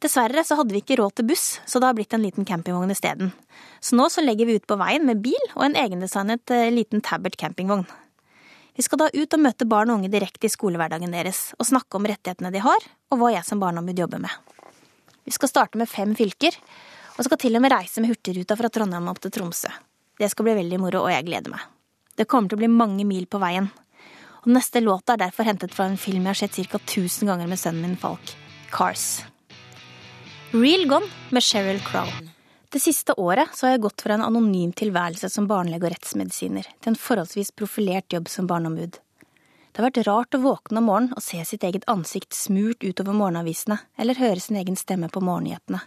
Dessverre 0.00 0.42
så 0.44 0.56
hadde 0.56 0.72
vi 0.72 0.80
ikke 0.80 0.96
råd 0.96 1.18
til 1.18 1.28
buss, 1.28 1.46
så 1.68 1.80
det 1.80 1.90
har 1.90 1.96
blitt 1.96 2.14
en 2.16 2.24
liten 2.24 2.46
campingvogn 2.48 2.92
isteden. 2.92 3.34
Så 3.84 3.98
nå 4.00 4.08
så 4.08 4.24
legger 4.24 4.48
vi 4.48 4.56
ut 4.56 4.68
på 4.68 4.78
veien 4.80 5.04
med 5.06 5.20
bil 5.20 5.40
og 5.52 5.66
en 5.66 5.76
egendesignet 5.76 6.52
eh, 6.56 6.70
liten 6.72 7.04
Tabert 7.04 7.36
campingvogn. 7.40 7.84
Vi 8.76 8.86
skal 8.86 9.02
da 9.02 9.10
ut 9.12 9.36
og 9.36 9.42
møte 9.44 9.68
barn 9.68 9.92
og 9.92 10.00
unge 10.00 10.08
direkte 10.12 10.48
i 10.48 10.52
skolehverdagen 10.52 11.12
deres, 11.12 11.50
og 11.60 11.68
snakke 11.68 11.98
om 11.98 12.08
rettighetene 12.08 12.52
de 12.54 12.64
har, 12.64 12.88
og 13.12 13.20
hva 13.20 13.34
jeg 13.34 13.44
som 13.44 13.60
barneombud 13.60 14.00
jobber 14.00 14.24
med. 14.24 14.32
Vi 15.24 15.34
skal 15.34 15.50
starte 15.52 15.78
med 15.80 15.90
fem 15.90 16.14
fylker, 16.16 16.56
og 17.16 17.26
skal 17.26 17.40
til 17.40 17.58
og 17.58 17.64
med 17.64 17.72
reise 17.74 18.00
med 18.00 18.12
Hurtigruta 18.12 18.56
fra 18.56 18.70
Trondheim 18.72 19.10
opp 19.10 19.20
til 19.20 19.32
Tromsø. 19.34 19.68
Det 20.20 20.28
skal 20.32 20.46
bli 20.46 20.56
veldig 20.60 20.80
moro, 20.80 21.04
og 21.04 21.12
jeg 21.12 21.26
gleder 21.28 21.52
meg. 21.52 21.62
Det 22.16 22.28
kommer 22.28 22.50
til 22.50 22.58
å 22.58 22.62
bli 22.62 22.70
mange 22.72 23.04
mil 23.08 23.26
på 23.30 23.40
veien. 23.40 23.68
Og 24.40 24.50
neste 24.54 24.80
låt 24.80 25.12
er 25.12 25.20
derfor 25.20 25.48
hentet 25.48 25.74
fra 25.76 25.86
en 25.88 26.00
film 26.00 26.24
jeg 26.24 26.32
har 26.32 26.40
sett 26.40 26.72
ca. 26.72 26.80
1000 26.80 27.28
ganger 27.28 27.48
med 27.48 27.60
sønnen 27.60 27.84
min 27.84 28.00
Falk, 28.00 28.34
Cars. 28.72 29.22
Real 30.52 30.86
Gone 30.88 31.08
med 31.30 31.44
Sheryl 31.44 31.80
Crow. 31.84 32.08
Det 32.70 32.80
siste 32.80 33.14
året 33.18 33.52
så 33.54 33.66
har 33.66 33.74
jeg 33.74 33.84
gått 33.84 34.02
fra 34.04 34.16
en 34.16 34.24
anonym 34.24 34.72
tilværelse 34.76 35.28
som 35.32 35.48
barnelege 35.50 35.88
og 35.88 35.94
rettsmedisiner 35.94 36.68
til 36.78 36.92
en 36.92 36.98
forholdsvis 36.98 37.52
profilert 37.58 38.12
jobb 38.14 38.28
som 38.30 38.48
barneombud. 38.50 39.00
Det 39.70 39.78
har 39.78 39.86
vært 39.86 40.06
rart 40.08 40.34
å 40.34 40.42
våkne 40.42 40.80
om 40.80 40.88
morgenen 40.90 41.14
og 41.14 41.22
se 41.22 41.38
sitt 41.46 41.62
eget 41.66 41.86
ansikt 41.90 42.34
smurt 42.34 42.82
utover 42.82 43.14
morgenavisene, 43.14 43.78
eller 43.96 44.18
høre 44.18 44.42
sin 44.42 44.58
egen 44.58 44.78
stemme 44.78 45.08
på 45.12 45.22
morgennyhetene. 45.22 45.78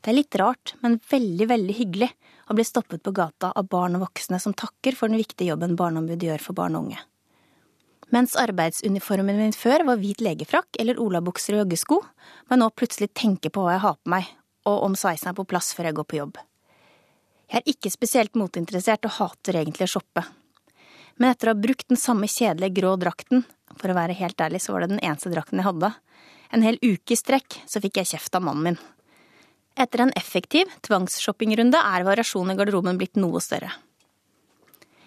Det 0.00 0.12
er 0.12 0.16
litt 0.16 0.36
rart, 0.38 0.76
men 0.80 1.00
veldig, 1.10 1.46
veldig 1.50 1.76
hyggelig 1.76 2.08
å 2.48 2.56
bli 2.56 2.64
stoppet 2.64 3.02
på 3.04 3.12
gata 3.12 3.50
av 3.50 3.66
barn 3.68 3.98
og 3.98 4.06
voksne 4.06 4.38
som 4.40 4.54
takker 4.54 4.96
for 4.96 5.10
den 5.10 5.20
viktige 5.20 5.50
jobben 5.50 5.76
Barneombudet 5.76 6.30
gjør 6.30 6.44
for 6.46 6.56
barn 6.62 6.78
og 6.78 6.86
unge. 6.86 7.02
Mens 8.14 8.34
arbeidsuniformen 8.38 9.38
min 9.38 9.54
før 9.54 9.84
var 9.86 10.00
hvit 10.00 10.22
legefrakk 10.24 10.78
eller 10.82 10.98
olabukser 11.02 11.58
og 11.58 11.64
joggesko, 11.64 12.00
må 12.00 12.56
jeg 12.56 12.62
nå 12.62 12.70
plutselig 12.74 13.10
tenke 13.14 13.52
på 13.52 13.66
hva 13.66 13.76
jeg 13.76 13.84
har 13.84 13.98
på 13.98 14.14
meg, 14.14 14.30
og 14.70 14.86
om 14.86 14.96
sveisen 14.98 15.30
er 15.30 15.36
på 15.38 15.46
plass 15.50 15.74
før 15.76 15.90
jeg 15.90 15.98
går 15.98 16.08
på 16.10 16.18
jobb. 16.22 16.40
Jeg 17.50 17.60
er 17.60 17.70
ikke 17.74 17.90
spesielt 17.90 18.38
motinteressert 18.38 19.06
og 19.06 19.18
hater 19.18 19.60
egentlig 19.60 19.86
å 19.86 19.94
shoppe. 19.98 20.24
Men 21.18 21.32
etter 21.32 21.50
å 21.50 21.54
ha 21.54 21.62
brukt 21.62 21.88
den 21.88 22.00
samme 22.00 22.28
kjedelige 22.30 22.80
grå 22.80 22.94
drakten, 23.00 23.44
for 23.80 23.90
å 23.90 23.96
være 23.96 24.16
helt 24.18 24.40
ærlig 24.40 24.62
så 24.64 24.74
var 24.74 24.84
det 24.84 24.94
den 24.94 25.04
eneste 25.04 25.32
drakten 25.32 25.60
jeg 25.60 25.68
hadde, 25.68 25.92
en 26.50 26.64
hel 26.66 26.78
uke 26.82 27.14
i 27.14 27.18
strekk, 27.18 27.60
så 27.66 27.82
fikk 27.82 28.00
jeg 28.00 28.12
kjeft 28.14 28.34
av 28.34 28.44
mannen 28.46 28.70
min. 28.70 28.80
Etter 29.80 30.02
en 30.02 30.14
effektiv 30.18 30.70
tvangsshoppingrunde 30.86 31.78
er 31.78 32.06
variasjonen 32.06 32.54
i 32.54 32.58
garderoben 32.58 32.98
blitt 32.98 33.20
noe 33.20 33.40
større. 33.44 33.70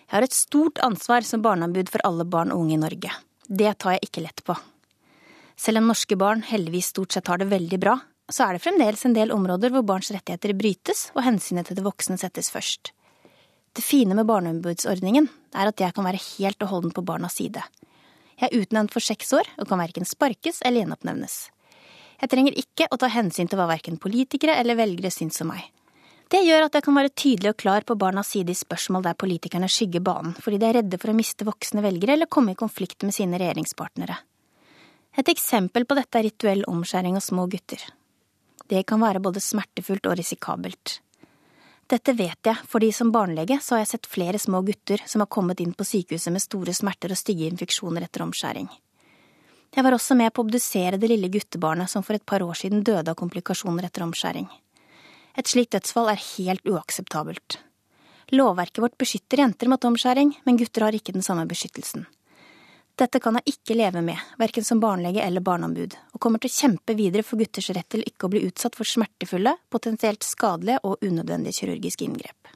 Jeg 0.07 0.15
har 0.15 0.25
et 0.25 0.35
stort 0.35 0.79
ansvar 0.85 1.25
som 1.27 1.43
barneombud 1.43 1.89
for 1.91 2.03
alle 2.07 2.25
barn 2.25 2.53
og 2.53 2.63
unge 2.63 2.77
i 2.77 2.81
Norge. 2.81 3.11
Det 3.47 3.73
tar 3.81 3.97
jeg 3.97 4.07
ikke 4.07 4.23
lett 4.23 4.43
på. 4.45 4.55
Selv 5.59 5.81
om 5.81 5.89
norske 5.91 6.17
barn 6.17 6.43
heldigvis 6.47 6.91
stort 6.93 7.13
sett 7.13 7.29
har 7.29 7.41
det 7.41 7.51
veldig 7.51 7.79
bra, 7.81 7.97
så 8.31 8.47
er 8.47 8.55
det 8.55 8.63
fremdeles 8.63 9.03
en 9.05 9.15
del 9.15 9.33
områder 9.35 9.73
hvor 9.73 9.85
barns 9.85 10.11
rettigheter 10.13 10.55
brytes 10.57 11.09
og 11.13 11.25
hensynet 11.27 11.67
til 11.69 11.77
de 11.77 11.85
voksne 11.85 12.17
settes 12.21 12.49
først. 12.53 12.93
Det 13.73 13.81
fine 13.81 14.13
med 14.13 14.27
barneombudsordningen 14.29 15.27
er 15.57 15.69
at 15.71 15.81
jeg 15.81 15.95
kan 15.95 16.05
være 16.05 16.21
helt 16.21 16.61
og 16.61 16.69
holden 16.69 16.93
på 16.93 17.01
barnas 17.05 17.39
side. 17.39 17.63
Jeg 18.37 18.49
er 18.49 18.61
utnevnt 18.61 18.93
for 18.93 19.01
seks 19.01 19.33
år 19.33 19.49
og 19.57 19.69
kan 19.69 19.81
verken 19.81 20.05
sparkes 20.05 20.61
eller 20.61 20.83
gjenoppnevnes. 20.83 21.37
Jeg 22.21 22.29
trenger 22.29 22.59
ikke 22.59 22.87
å 22.93 22.99
ta 23.01 23.09
hensyn 23.09 23.49
til 23.49 23.57
hva 23.57 23.65
verken 23.71 23.97
politikere 24.01 24.59
eller 24.61 24.77
velgere 24.77 25.09
syns 25.13 25.41
om 25.41 25.49
meg. 25.51 25.65
Det 26.29 26.41
gjør 26.45 26.67
at 26.67 26.77
jeg 26.77 26.85
kan 26.85 26.95
være 26.97 27.13
tydelig 27.13 27.49
og 27.51 27.57
klar 27.61 27.85
på 27.85 27.97
barnas 27.99 28.29
side 28.33 28.53
i 28.53 28.57
spørsmål 28.57 29.03
der 29.05 29.17
politikerne 29.19 29.69
skygger 29.69 30.01
banen 30.05 30.37
fordi 30.41 30.59
de 30.61 30.69
er 30.69 30.77
redde 30.79 30.99
for 31.01 31.11
å 31.11 31.17
miste 31.17 31.45
voksne 31.45 31.83
velgere 31.85 32.15
eller 32.15 32.29
komme 32.31 32.53
i 32.53 32.59
konflikt 32.59 33.05
med 33.05 33.13
sine 33.13 33.41
regjeringspartnere. 33.41 34.15
Et 35.17 35.29
eksempel 35.29 35.85
på 35.85 35.97
dette 35.97 36.17
er 36.17 36.25
rituell 36.25 36.63
omskjæring 36.69 37.19
av 37.19 37.25
små 37.25 37.45
gutter. 37.49 37.81
Det 38.69 38.81
kan 38.89 39.01
være 39.03 39.21
både 39.21 39.43
smertefullt 39.43 40.07
og 40.09 40.17
risikabelt. 40.17 40.99
Dette 41.93 42.15
vet 42.17 42.47
jeg, 42.47 42.57
fordi 42.65 42.87
som 42.95 43.11
barnelege 43.13 43.59
så 43.61 43.75
har 43.75 43.83
jeg 43.83 43.91
sett 43.91 44.07
flere 44.09 44.39
små 44.41 44.63
gutter 44.65 45.03
som 45.05 45.21
har 45.21 45.29
kommet 45.29 45.59
inn 45.61 45.75
på 45.77 45.85
sykehuset 45.85 46.33
med 46.33 46.41
store 46.41 46.73
smerter 46.73 47.13
og 47.13 47.19
stygge 47.19 47.45
infeksjoner 47.51 48.07
etter 48.07 48.23
omskjæring. 48.25 48.65
Jeg 49.73 49.85
var 49.85 49.93
også 49.93 50.17
med 50.17 50.33
på 50.33 50.41
å 50.41 50.47
obdusere 50.47 50.97
det 50.97 51.11
lille 51.11 51.29
guttebarnet 51.33 51.91
som 51.91 52.05
for 52.05 52.17
et 52.17 52.25
par 52.25 52.41
år 52.45 52.57
siden 52.57 52.81
døde 52.85 53.13
av 53.13 53.19
komplikasjoner 53.19 53.85
etter 53.85 54.05
omskjæring. 54.07 54.49
Et 55.37 55.49
slikt 55.49 55.75
dødsfall 55.77 56.09
er 56.15 56.25
helt 56.31 56.65
uakseptabelt. 56.65 57.59
Lovverket 58.33 58.81
vårt 58.81 58.97
beskytter 58.97 59.43
jenter 59.43 59.69
mot 59.69 59.85
omskjæring, 59.85 60.33
men 60.45 60.57
gutter 60.57 60.87
har 60.87 60.97
ikke 60.97 61.13
den 61.13 61.25
samme 61.25 61.45
beskyttelsen. 61.49 62.07
Dette 62.95 63.17
kan 63.19 63.39
jeg 63.39 63.55
ikke 63.55 63.75
leve 63.77 64.03
med, 64.05 64.19
verken 64.37 64.65
som 64.65 64.81
barnelege 64.81 65.23
eller 65.25 65.41
barneombud, 65.41 65.95
og 66.13 66.21
kommer 66.21 66.41
til 66.41 66.51
å 66.51 66.57
kjempe 66.59 66.93
videre 66.93 67.25
for 67.25 67.41
gutters 67.41 67.71
rett 67.73 67.87
til 67.89 68.03
ikke 68.05 68.27
å 68.27 68.33
bli 68.33 68.43
utsatt 68.45 68.77
for 68.77 68.85
smertefulle, 68.85 69.55
potensielt 69.73 70.25
skadelige 70.27 70.83
og 70.85 71.01
unødvendige 71.01 71.57
kirurgiske 71.57 72.05
inngrep. 72.05 72.51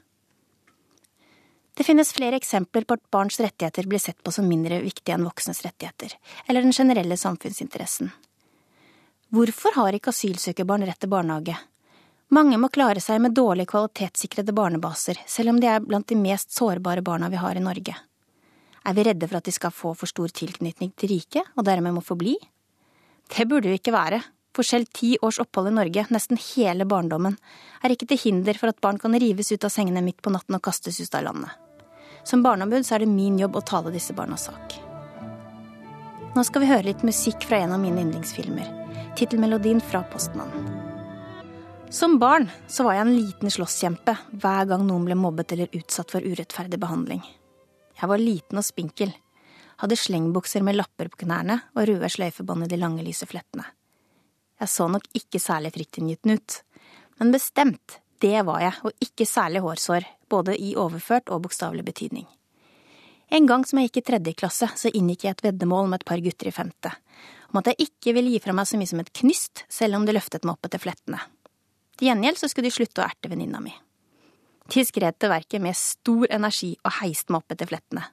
Det 1.74 1.86
finnes 1.86 2.12
flere 2.14 2.38
eksempler 2.38 2.86
på 2.86 2.94
at 2.98 3.10
barns 3.10 3.38
rettigheter 3.42 3.86
blir 3.90 4.02
sett 4.02 4.22
på 4.22 4.34
som 4.34 4.46
mindre 4.50 4.78
viktige 4.82 5.14
enn 5.14 5.26
voksnes 5.26 5.62
rettigheter, 5.66 6.14
eller 6.46 6.62
den 6.62 6.74
generelle 6.74 7.18
samfunnsinteressen. 7.18 8.10
Hvorfor 9.34 9.74
har 9.74 9.94
ikke 9.94 10.14
asylsøkerbarn 10.14 10.86
rett 10.86 11.02
til 11.02 11.10
barnehage, 11.12 11.58
mange 12.30 12.58
må 12.60 12.68
klare 12.68 13.00
seg 13.00 13.22
med 13.24 13.32
dårlig 13.34 13.64
kvalitetssikrede 13.70 14.52
barnebaser, 14.52 15.18
selv 15.26 15.54
om 15.54 15.60
de 15.60 15.70
er 15.70 15.80
blant 15.80 16.06
de 16.10 16.18
mest 16.18 16.52
sårbare 16.52 17.02
barna 17.02 17.30
vi 17.32 17.40
har 17.40 17.56
i 17.56 17.62
Norge. 17.64 17.94
Er 18.88 18.96
vi 18.96 19.04
redde 19.04 19.28
for 19.28 19.36
at 19.36 19.44
de 19.44 19.52
skal 19.52 19.74
få 19.74 19.92
for 19.98 20.08
stor 20.08 20.32
tilknytning 20.32 20.94
til 20.96 21.12
riket, 21.12 21.44
og 21.60 21.66
dermed 21.68 21.92
må 21.92 22.00
forbli? 22.00 22.38
Det 23.28 23.44
burde 23.44 23.68
vi 23.68 23.76
ikke 23.76 23.92
være, 23.92 24.22
for 24.56 24.64
selv 24.64 24.88
ti 24.96 25.10
års 25.20 25.36
opphold 25.42 25.68
i 25.68 25.74
Norge, 25.76 26.06
nesten 26.14 26.40
hele 26.40 26.86
barndommen, 26.88 27.36
er 27.84 27.92
ikke 27.92 28.08
til 28.08 28.22
hinder 28.22 28.56
for 28.56 28.72
at 28.72 28.80
barn 28.80 28.96
kan 28.98 29.12
rives 29.12 29.52
ut 29.52 29.66
av 29.66 29.74
sengene 29.74 30.00
midt 30.02 30.22
på 30.24 30.32
natten 30.32 30.56
og 30.56 30.64
kastes 30.64 31.02
ut 31.02 31.18
av 31.18 31.26
landet. 31.28 31.52
Som 32.24 32.40
barneombud 32.42 32.86
så 32.86 32.96
er 32.96 33.04
det 33.04 33.12
min 33.12 33.36
jobb 33.38 33.60
å 33.60 33.64
tale 33.68 33.92
disse 33.92 34.16
barnas 34.16 34.48
sak. 34.48 34.78
Nå 36.32 36.44
skal 36.48 36.64
vi 36.64 36.70
høre 36.72 36.88
litt 36.88 37.04
musikk 37.04 37.44
fra 37.44 37.60
en 37.60 37.76
av 37.76 37.82
mine 37.82 38.00
yndlingsfilmer, 38.06 38.72
tittelmelodien 39.20 39.84
fra 39.84 40.00
Postmannen. 40.08 40.64
Som 41.92 42.18
barn 42.20 42.48
så 42.68 42.84
var 42.84 42.96
jeg 42.96 43.04
en 43.04 43.16
liten 43.16 43.52
slåsskjempe 43.52 44.16
hver 44.32 44.68
gang 44.72 44.84
noen 44.88 45.06
ble 45.08 45.16
mobbet 45.16 45.54
eller 45.56 45.76
utsatt 45.76 46.12
for 46.12 46.24
urettferdig 46.24 46.80
behandling. 46.80 47.22
Jeg 47.98 48.10
var 48.10 48.22
liten 48.22 48.60
og 48.60 48.66
spinkel, 48.66 49.10
hadde 49.82 49.98
slengbukser 49.98 50.62
med 50.66 50.78
lapper 50.78 51.10
på 51.10 51.24
knærne 51.24 51.60
og 51.74 51.86
røde 51.90 52.10
sløyfebånd 52.10 52.66
i 52.66 52.70
de 52.70 52.78
lange, 52.78 53.04
lyse 53.06 53.26
flettene. 53.26 53.66
Jeg 54.58 54.70
så 54.70 54.88
nok 54.90 55.06
ikke 55.14 55.40
særlig 55.42 55.72
fryktinngytende 55.74 56.38
ut, 56.38 56.58
men 57.18 57.34
bestemt, 57.34 57.98
det 58.22 58.42
var 58.46 58.62
jeg, 58.62 58.74
og 58.86 59.02
ikke 59.02 59.26
særlig 59.26 59.62
hårsår, 59.62 60.06
både 60.30 60.56
i 60.58 60.74
overført 60.78 61.30
og 61.30 61.44
bokstavelig 61.46 61.84
betydning. 61.86 62.26
En 63.30 63.46
gang 63.46 63.66
som 63.68 63.78
jeg 63.78 63.90
gikk 63.90 64.00
i 64.00 64.06
tredje 64.10 64.34
klasse, 64.40 64.70
så 64.74 64.90
inngikk 64.94 65.26
jeg 65.26 65.36
et 65.36 65.44
veddemål 65.50 65.90
med 65.90 66.00
et 66.00 66.08
par 66.08 66.22
gutter 66.24 66.50
i 66.50 66.54
femte, 66.54 66.94
om 67.52 67.60
at 67.60 67.70
jeg 67.70 67.88
ikke 67.88 68.14
ville 68.16 68.32
gi 68.34 68.42
fra 68.42 68.54
meg 68.56 68.68
så 68.68 68.80
mye 68.80 68.90
som 68.90 69.02
et 69.02 69.12
knyst, 69.20 69.66
selv 69.72 69.98
om 69.98 70.06
de 70.06 70.14
løftet 70.16 70.46
meg 70.46 70.56
opp 70.56 70.68
etter 70.68 70.82
flettene. 70.82 71.20
Til 71.98 72.10
gjengjeld 72.10 72.40
så 72.40 72.50
skulle 72.50 72.70
de 72.70 72.74
slutte 72.78 73.02
å 73.02 73.06
erte 73.06 73.30
venninna 73.30 73.60
mi. 73.62 73.74
De 74.68 74.84
skred 74.84 75.16
til 75.16 75.32
verket 75.32 75.64
med 75.64 75.76
stor 75.76 76.28
energi 76.34 76.74
og 76.84 76.98
heiste 77.00 77.32
meg 77.32 77.40
opp 77.40 77.54
etter 77.54 77.70
flettene. 77.70 78.04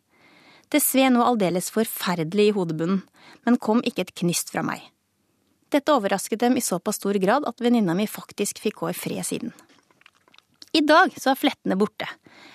Det 0.71 0.81
sved 0.81 1.11
noe 1.13 1.27
aldeles 1.29 1.67
forferdelig 1.73 2.49
i 2.49 2.53
hodebunnen, 2.55 3.03
men 3.45 3.59
kom 3.61 3.83
ikke 3.85 4.05
et 4.05 4.15
knyst 4.17 4.53
fra 4.53 4.63
meg. 4.65 4.81
Dette 5.69 5.91
overrasket 5.91 6.39
dem 6.39 6.55
i 6.57 6.63
såpass 6.63 7.01
stor 7.01 7.17
grad 7.21 7.45
at 7.49 7.61
venninna 7.61 7.93
mi 7.97 8.07
faktisk 8.07 8.61
fikk 8.63 8.79
gå 8.81 8.91
i 8.91 8.97
fred 8.97 9.25
siden. 9.27 9.51
I 10.75 10.81
dag 10.83 11.13
så 11.19 11.31
er 11.31 11.39
flettene 11.39 11.77
borte, 11.79 12.07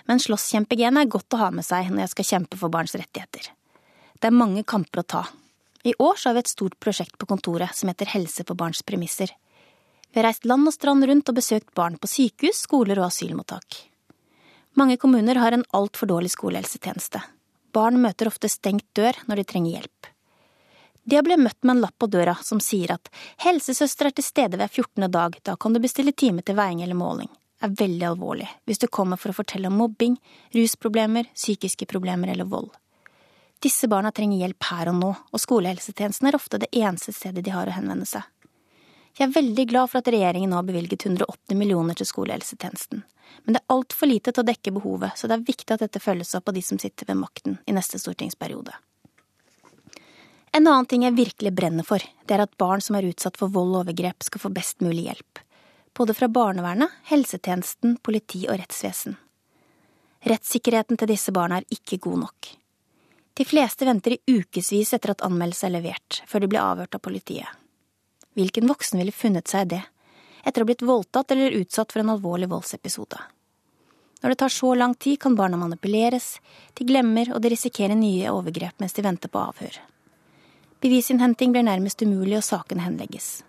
men 0.09 0.21
slåsskjempegenet 0.21 1.05
er 1.05 1.13
godt 1.13 1.37
å 1.37 1.41
ha 1.41 1.51
med 1.55 1.65
seg 1.65 1.89
når 1.91 2.05
jeg 2.05 2.13
skal 2.15 2.29
kjempe 2.31 2.59
for 2.61 2.73
barns 2.73 2.97
rettigheter. 2.97 3.53
Det 4.21 4.29
er 4.29 4.37
mange 4.37 4.65
kamper 4.69 5.03
å 5.03 5.09
ta. 5.17 5.23
I 5.85 5.95
år 5.97 6.19
så 6.21 6.29
har 6.29 6.37
vi 6.37 6.45
et 6.45 6.53
stort 6.53 6.77
prosjekt 6.81 7.17
på 7.17 7.29
kontoret 7.29 7.73
som 7.77 7.89
heter 7.89 8.11
Helse 8.13 8.45
på 8.45 8.57
barns 8.57 8.83
premisser. 8.85 9.33
Vi 10.13 10.21
har 10.21 10.29
reist 10.29 10.45
land 10.49 10.69
og 10.69 10.77
strand 10.77 11.07
rundt 11.09 11.29
og 11.33 11.39
besøkt 11.39 11.73
barn 11.77 11.97
på 11.97 12.11
sykehus, 12.11 12.65
skoler 12.67 13.01
og 13.01 13.09
asylmottak. 13.09 13.90
Mange 14.81 14.97
kommuner 14.97 15.35
har 15.35 15.53
en 15.53 15.65
altfor 15.71 16.07
dårlig 16.07 16.31
skolehelsetjeneste. 16.33 17.21
Barn 17.73 17.99
møter 18.01 18.31
ofte 18.31 18.49
stengt 18.49 18.87
dør 18.97 19.19
når 19.29 19.43
de 19.43 19.45
trenger 19.51 19.75
hjelp. 19.75 20.09
De 21.05 21.19
har 21.19 21.27
blitt 21.27 21.43
møtt 21.43 21.59
med 21.61 21.75
en 21.75 21.83
lapp 21.85 21.99
på 22.01 22.09
døra 22.09 22.33
som 22.41 22.63
sier 22.65 22.95
at 22.95 23.11
helsesøster 23.45 24.09
er 24.09 24.17
til 24.17 24.25
stede 24.25 24.57
hver 24.57 24.73
14. 24.73 25.05
dag, 25.13 25.37
da 25.45 25.59
kan 25.61 25.77
du 25.77 25.83
bestille 25.85 26.17
time 26.17 26.41
til 26.41 26.57
veiing 26.57 26.81
eller 26.81 26.97
måling. 26.97 27.29
er 27.61 27.77
veldig 27.77 28.07
alvorlig 28.09 28.49
hvis 28.65 28.81
du 28.81 28.89
kommer 28.89 29.21
for 29.21 29.35
å 29.35 29.37
fortelle 29.37 29.69
om 29.69 29.77
mobbing, 29.77 30.17
rusproblemer, 30.57 31.29
psykiske 31.35 31.85
problemer 31.85 32.33
eller 32.33 32.49
vold. 32.49 32.73
Disse 33.61 33.85
barna 33.85 34.15
trenger 34.17 34.41
hjelp 34.41 34.65
her 34.65 34.89
og 34.89 34.97
nå, 34.97 35.13
og 35.13 35.45
skolehelsetjenesten 35.45 36.29
er 36.29 36.41
ofte 36.41 36.65
det 36.65 36.73
eneste 36.73 37.13
stedet 37.13 37.45
de 37.45 37.53
har 37.53 37.69
å 37.69 37.77
henvende 37.77 38.09
seg. 38.09 38.25
Jeg 39.19 39.27
er 39.29 39.35
veldig 39.35 39.67
glad 39.73 39.91
for 39.91 40.01
at 40.01 40.11
regjeringen 40.13 40.53
har 40.55 40.67
bevilget 40.67 41.07
180 41.07 41.59
millioner 41.59 41.99
til 41.99 42.09
skolehelsetjenesten. 42.09 43.03
Men 43.45 43.57
det 43.57 43.61
er 43.61 43.75
altfor 43.75 44.11
lite 44.11 44.33
til 44.33 44.43
å 44.43 44.49
dekke 44.49 44.73
behovet, 44.77 45.17
så 45.17 45.29
det 45.29 45.37
er 45.37 45.49
viktig 45.49 45.75
at 45.75 45.83
dette 45.85 46.03
følges 46.03 46.35
opp 46.39 46.51
av 46.51 46.57
de 46.57 46.63
som 46.65 46.79
sitter 46.81 47.09
ved 47.09 47.21
makten 47.21 47.59
i 47.67 47.75
neste 47.77 48.01
stortingsperiode. 48.01 48.75
En 50.51 50.67
annen 50.67 50.87
ting 50.91 51.05
jeg 51.07 51.15
virkelig 51.15 51.53
brenner 51.55 51.87
for, 51.87 52.03
det 52.03 52.35
er 52.35 52.43
at 52.43 52.57
barn 52.59 52.83
som 52.83 52.97
er 52.99 53.07
utsatt 53.07 53.39
for 53.39 53.53
vold 53.55 53.75
og 53.75 53.85
overgrep, 53.85 54.25
skal 54.27 54.43
få 54.43 54.51
best 54.55 54.83
mulig 54.83 55.07
hjelp. 55.07 55.43
Både 55.95 56.15
fra 56.15 56.31
barnevernet, 56.31 56.91
helsetjenesten, 57.11 57.99
politi 58.03 58.47
og 58.49 58.59
rettsvesen. 58.59 59.17
Rettssikkerheten 60.27 60.99
til 61.01 61.11
disse 61.13 61.33
barna 61.33 61.61
er 61.61 61.77
ikke 61.77 62.01
god 62.03 62.25
nok. 62.27 62.51
De 63.39 63.47
fleste 63.47 63.87
venter 63.89 64.17
i 64.17 64.37
ukevis 64.41 64.93
etter 64.97 65.15
at 65.15 65.23
anmeldelse 65.25 65.69
er 65.69 65.77
levert, 65.79 66.21
før 66.29 66.43
de 66.43 66.51
blir 66.51 66.61
avhørt 66.61 66.99
av 66.99 67.03
politiet. 67.05 67.60
Hvilken 68.39 68.69
voksen 68.71 69.01
ville 69.01 69.13
funnet 69.13 69.51
seg 69.51 69.69
det, 69.73 69.83
etter 70.45 70.63
å 70.63 70.65
ha 70.65 70.71
blitt 70.71 70.87
voldtatt 70.87 71.35
eller 71.35 71.59
utsatt 71.59 71.93
for 71.93 72.03
en 72.03 72.13
alvorlig 72.15 72.49
voldsepisode? 72.51 73.19
Når 74.21 74.35
det 74.35 74.39
tar 74.43 74.53
så 74.53 74.75
lang 74.75 74.95
tid, 74.95 75.19
kan 75.21 75.35
barna 75.37 75.57
manipuleres, 75.57 76.39
de 76.75 76.85
glemmer 76.85 77.33
og 77.35 77.41
de 77.43 77.55
risikerer 77.55 77.97
nye 77.97 78.31
overgrep 78.31 78.83
mens 78.83 78.93
de 78.93 79.05
venter 79.05 79.33
på 79.33 79.41
avhør. 79.41 79.81
Bevisinnhenting 80.81 81.53
blir 81.53 81.65
nærmest 81.65 82.03
umulig, 82.03 82.39
og 82.39 82.45
sakene 82.45 82.85
henlegges. 82.85 83.43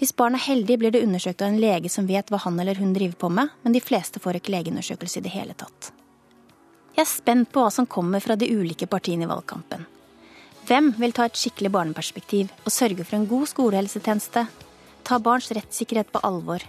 Hvis 0.00 0.14
barn 0.16 0.34
er 0.34 0.44
heldige, 0.44 0.80
blir 0.80 0.92
det 0.92 1.04
undersøkt 1.04 1.44
av 1.44 1.52
en 1.52 1.60
lege 1.60 1.88
som 1.92 2.08
vet 2.08 2.28
hva 2.32 2.40
han 2.42 2.58
eller 2.60 2.80
hun 2.80 2.92
driver 2.96 3.14
på 3.20 3.28
med, 3.32 3.52
men 3.62 3.76
de 3.76 3.80
fleste 3.80 4.20
får 4.20 4.40
ikke 4.40 4.52
legeundersøkelse 4.56 5.20
i 5.20 5.24
det 5.24 5.32
hele 5.36 5.54
tatt. 5.54 5.92
Jeg 6.96 7.04
er 7.04 7.08
spent 7.08 7.52
på 7.52 7.62
hva 7.62 7.70
som 7.72 7.88
kommer 7.88 8.20
fra 8.20 8.36
de 8.36 8.50
ulike 8.52 8.88
partiene 8.90 9.24
i 9.24 9.30
valgkampen. 9.30 9.86
Hvem 10.68 10.92
vil 11.00 11.14
ta 11.14 11.26
et 11.26 11.38
skikkelig 11.38 11.72
barneperspektiv 11.74 12.52
og 12.62 12.70
sørge 12.72 13.02
for 13.02 13.18
en 13.18 13.26
god 13.30 13.48
skolehelsetjeneste, 13.50 14.44
ta 15.02 15.18
barns 15.18 15.50
rettssikkerhet 15.50 16.12
på 16.14 16.22
alvor, 16.22 16.62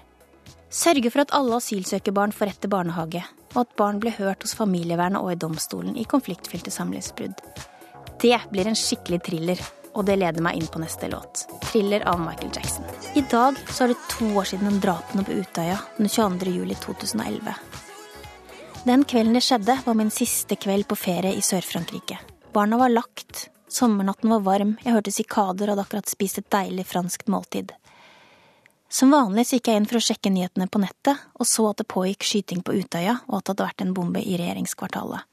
sørge 0.74 1.12
for 1.14 1.22
at 1.22 1.34
alle 1.38 1.60
asylsøkerbarn 1.62 2.34
får 2.34 2.50
rett 2.50 2.62
til 2.64 2.74
barnehage, 2.74 3.22
og 3.54 3.60
at 3.62 3.76
barn 3.78 4.02
blir 4.02 4.16
hørt 4.18 4.42
hos 4.42 4.56
familievernet 4.58 5.22
og 5.22 5.36
i 5.36 5.38
domstolen 5.38 5.98
i 6.00 6.08
konfliktfylte 6.10 6.74
samlivsbrudd. 6.74 7.38
Det 8.24 8.40
blir 8.50 8.70
en 8.70 8.80
skikkelig 8.80 9.22
thriller, 9.28 9.62
og 9.94 10.08
det 10.08 10.18
leder 10.18 10.42
meg 10.42 10.58
inn 10.58 10.70
på 10.74 10.82
neste 10.82 11.10
låt. 11.12 11.46
'Thriller' 11.62 12.08
av 12.10 12.20
Michael 12.20 12.52
Jackson. 12.56 12.86
I 13.14 13.22
dag 13.30 13.58
så 13.70 13.84
er 13.84 13.94
det 13.94 14.10
to 14.10 14.26
år 14.34 14.50
siden 14.50 14.82
drapene 14.82 15.24
på 15.24 15.38
Utøya 15.38 15.78
den 15.98 16.10
22. 16.10 16.50
juli 16.50 16.76
2011. 16.76 17.54
Den 18.84 19.06
kvelden 19.06 19.38
det 19.38 19.46
skjedde, 19.46 19.78
var 19.86 19.94
min 19.94 20.12
siste 20.12 20.56
kveld 20.56 20.88
på 20.88 20.98
ferie 20.98 21.38
i 21.38 21.46
Sør-Frankrike. 21.46 22.18
Barna 22.54 22.78
var 22.78 22.90
lagt, 22.90 23.50
sommernatten 23.76 24.32
var 24.32 24.44
varm, 24.46 24.76
jeg 24.84 24.96
hørte 24.96 25.14
sikader 25.14 25.68
og 25.68 25.76
hadde 25.76 25.86
akkurat 25.88 26.12
spist 26.12 26.40
et 26.42 26.50
deilig 26.54 26.86
franskt 26.90 27.32
måltid. 27.32 27.74
Som 28.94 29.14
vanlig 29.16 29.48
så 29.50 29.58
gikk 29.58 29.72
jeg 29.72 29.82
inn 29.82 29.88
for 29.90 29.98
å 29.98 30.06
sjekke 30.06 30.30
nyhetene 30.30 30.68
på 30.70 30.82
nettet, 30.84 31.22
og 31.42 31.50
så 31.50 31.66
at 31.72 31.80
det 31.82 31.90
pågikk 31.90 32.26
skyting 32.28 32.62
på 32.62 32.76
Utøya, 32.78 33.16
og 33.26 33.40
at 33.40 33.48
det 33.48 33.54
hadde 33.56 33.70
vært 33.72 33.86
en 33.86 33.94
bombe 33.98 34.22
i 34.22 34.38
regjeringskvartalet. 34.38 35.26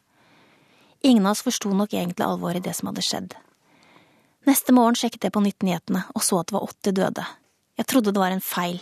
Ingen 1.05 1.27
av 1.29 1.37
oss 1.37 1.45
forsto 1.45 1.73
nok 1.73 1.93
egentlig 1.93 2.25
alvoret 2.25 2.63
i 2.63 2.69
det 2.69 2.73
som 2.79 2.89
hadde 2.89 3.05
skjedd. 3.05 3.37
Neste 4.49 4.73
morgen 4.73 4.97
sjekket 4.97 5.29
jeg 5.29 5.35
på 5.37 5.43
nytt 5.45 5.65
nyhetene, 5.67 6.07
og 6.17 6.25
så 6.25 6.41
at 6.41 6.49
det 6.49 6.57
var 6.57 6.65
åtte 6.65 6.95
døde. 6.97 7.27
Jeg 7.77 7.89
trodde 7.93 8.15
det 8.17 8.23
var 8.23 8.33
en 8.33 8.45
feil. 8.45 8.81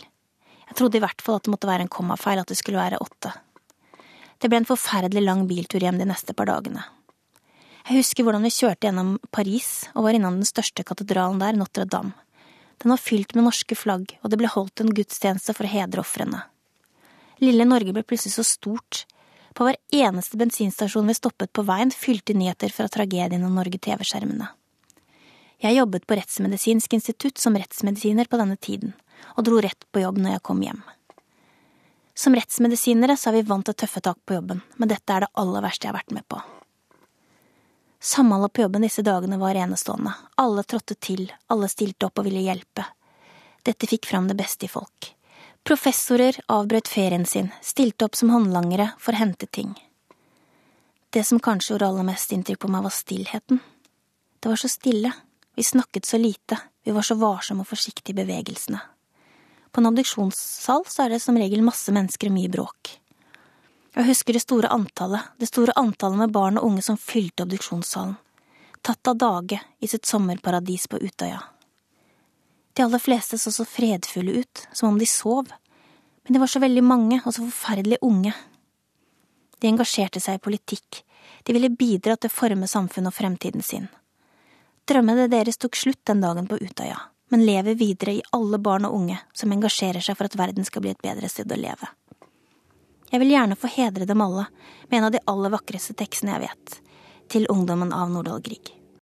Jeg 0.69 0.79
trodde 0.79 0.99
i 0.99 1.03
hvert 1.03 1.23
fall 1.27 1.39
at 1.39 1.47
det 1.47 1.55
måtte 1.55 1.71
være 1.71 1.87
en 1.87 1.93
kommafeil, 1.99 2.39
at 2.39 2.51
det 2.51 2.59
skulle 2.61 2.79
være 2.79 3.03
åtte. 3.03 3.35
Det 4.39 4.51
ble 4.51 4.63
en 4.63 4.69
forferdelig 4.71 5.25
lang 5.25 5.47
biltur 5.51 5.83
hjem 5.83 5.99
de 5.99 6.07
neste 6.07 6.35
par 6.39 6.47
dagene. 6.51 6.85
Jeg 7.89 8.03
husker 8.03 8.27
hvordan 8.27 8.45
vi 8.45 8.53
kjørte 8.53 8.85
gjennom 8.85 9.15
Paris 9.33 9.87
og 9.95 10.05
var 10.05 10.17
innom 10.17 10.35
den 10.37 10.49
største 10.49 10.85
katedralen 10.85 11.39
der, 11.41 11.57
Notre-Dame. 11.57 12.13
Den 12.83 12.93
var 12.93 13.01
fylt 13.01 13.33
med 13.33 13.47
norske 13.47 13.73
flagg, 13.81 14.13
og 14.21 14.29
det 14.29 14.37
ble 14.39 14.51
holdt 14.53 14.83
en 14.83 14.93
gudstjeneste 14.93 15.55
for 15.57 15.65
å 15.65 15.71
hedre 15.73 16.03
ofrene. 16.05 16.43
Lille 17.41 17.65
Norge 17.65 17.95
ble 17.97 18.03
plutselig 18.05 18.35
så 18.37 18.45
stort. 18.45 19.07
På 19.57 19.65
hver 19.65 19.79
eneste 19.89 20.37
bensinstasjon 20.37 21.09
vi 21.09 21.17
stoppet 21.17 21.55
på 21.57 21.65
veien, 21.65 21.89
fylte 21.89 22.37
nyheter 22.37 22.77
fra 22.77 22.91
tragedien 22.93 23.49
og 23.49 23.57
Norge-TV-skjermene. 23.57 24.51
Jeg 25.65 25.81
jobbet 25.81 26.05
på 26.05 26.21
Rettsmedisinsk 26.21 26.93
institutt 27.01 27.41
som 27.41 27.57
rettsmedisiner 27.57 28.29
på 28.29 28.39
denne 28.39 28.61
tiden, 28.61 28.93
og 29.33 29.49
dro 29.49 29.65
rett 29.65 29.89
på 29.89 30.05
jobb 30.05 30.21
når 30.21 30.37
jeg 30.37 30.45
kom 30.51 30.61
hjem. 30.63 30.85
Som 32.13 32.37
rettsmedisinere 32.37 33.17
så 33.17 33.33
er 33.33 33.41
vi 33.41 33.49
vant 33.49 33.65
til 33.65 33.81
tøffe 33.81 34.05
tak 34.05 34.21
på 34.29 34.37
jobben, 34.37 34.61
men 34.77 34.93
dette 34.93 35.09
er 35.09 35.25
det 35.25 35.35
aller 35.41 35.65
verste 35.65 35.89
jeg 35.89 35.95
har 35.95 36.03
vært 36.03 36.15
med 36.21 36.29
på. 36.29 36.45
Samholdet 38.01 38.53
på 38.53 38.63
jobben 38.63 38.83
disse 38.83 39.03
dagene 39.03 39.39
var 39.39 39.59
enestående. 39.59 40.13
Alle 40.39 40.63
trådte 40.63 40.95
til, 40.95 41.33
alle 41.51 41.69
stilte 41.69 42.07
opp 42.07 42.21
og 42.21 42.29
ville 42.29 42.45
hjelpe. 42.47 42.87
Dette 43.67 43.89
fikk 43.91 44.07
fram 44.07 44.29
det 44.31 44.37
beste 44.39 44.69
i 44.69 44.71
folk. 44.71 45.13
Professorer 45.67 46.39
avbrøt 46.47 46.89
ferien 46.89 47.27
sin, 47.27 47.51
stilte 47.61 48.07
opp 48.07 48.17
som 48.17 48.31
håndlangere 48.33 48.93
for 49.03 49.13
å 49.13 49.21
hente 49.21 49.49
ting. 49.51 49.75
Det 51.11 51.25
som 51.25 51.41
kanskje 51.43 51.75
gjorde 51.75 51.89
aller 51.89 52.07
mest 52.07 52.33
inntrykk 52.33 52.63
på 52.63 52.71
meg, 52.71 52.85
var 52.87 52.95
stillheten. 52.95 53.61
Det 54.39 54.53
var 54.53 54.61
så 54.61 54.71
stille, 54.71 55.13
vi 55.59 55.67
snakket 55.67 56.07
så 56.07 56.21
lite, 56.21 56.59
vi 56.85 56.95
var 56.95 57.03
så 57.03 57.17
varsomme 57.19 57.67
og 57.67 57.69
forsiktige 57.73 58.15
i 58.15 58.21
bevegelsene. 58.21 58.79
På 59.73 59.83
en 59.83 59.91
obduksjonssal 59.91 60.87
så 60.89 61.05
er 61.05 61.17
det 61.17 61.21
som 61.25 61.37
regel 61.37 61.65
masse 61.67 61.93
mennesker 61.93 62.31
og 62.31 62.37
mye 62.37 62.53
bråk. 62.53 62.95
Jeg 63.99 64.07
husker 64.13 64.37
det 64.37 64.45
store 64.45 64.69
antallet, 64.71 65.33
det 65.43 65.49
store 65.51 65.73
antallet 65.75 66.21
med 66.21 66.31
barn 66.31 66.59
og 66.61 66.69
unge 66.69 66.85
som 66.87 66.99
fylte 67.03 67.43
obduksjonssalen, 67.43 68.13
tatt 68.87 69.11
av 69.11 69.17
dage 69.19 69.59
i 69.83 69.89
sitt 69.91 70.07
sommerparadis 70.07 70.85
på 70.87 71.01
Utøya. 71.03 71.41
De 72.79 72.85
aller 72.85 73.03
fleste 73.03 73.41
så 73.43 73.51
så 73.51 73.67
fredfulle 73.67 74.45
ut, 74.45 74.63
som 74.71 74.93
om 74.93 75.01
de 75.03 75.07
sov, 75.11 75.51
men 75.51 76.31
de 76.37 76.39
var 76.39 76.47
så 76.47 76.63
veldig 76.63 76.85
mange 76.87 77.19
og 77.25 77.35
så 77.35 77.43
forferdelig 77.43 77.99
unge. 78.07 78.37
De 79.59 79.67
engasjerte 79.67 80.23
seg 80.23 80.39
i 80.39 80.45
politikk, 80.47 81.03
de 81.43 81.59
ville 81.59 81.75
bidra 81.75 82.15
til 82.15 82.31
å 82.31 82.37
forme 82.39 82.71
samfunnet 82.71 83.11
og 83.11 83.19
fremtiden 83.19 83.67
sin. 83.67 83.91
Drømmene 84.87 85.27
deres 85.27 85.59
tok 85.59 85.75
slutt 85.75 86.05
den 86.07 86.23
dagen 86.23 86.47
på 86.47 86.61
Utøya, 86.63 87.01
men 87.35 87.43
lever 87.43 87.75
videre 87.75 88.15
i 88.15 88.27
alle 88.31 88.63
barn 88.63 88.87
og 88.87 88.95
unge 89.03 89.19
som 89.35 89.51
engasjerer 89.51 90.07
seg 90.07 90.15
for 90.15 90.31
at 90.31 90.39
verden 90.39 90.63
skal 90.63 90.87
bli 90.87 90.95
et 90.95 91.03
bedre 91.03 91.27
sted 91.27 91.51
å 91.51 91.59
leve. 91.59 91.91
Jeg 93.09 93.23
vil 93.23 93.33
gjerne 93.33 93.57
få 93.57 93.71
hedre 93.73 94.05
dem 94.09 94.21
alle 94.21 94.47
med 94.89 94.99
en 94.99 95.09
av 95.09 95.15
de 95.15 95.23
aller 95.33 95.53
vakreste 95.55 95.97
tekstene 95.97 96.35
jeg 96.37 96.49
vet, 96.49 96.81
til 97.33 97.49
ungdommen 97.53 97.95
av 97.97 98.11
Nordahl 98.13 98.43
Grieg. 98.45 98.78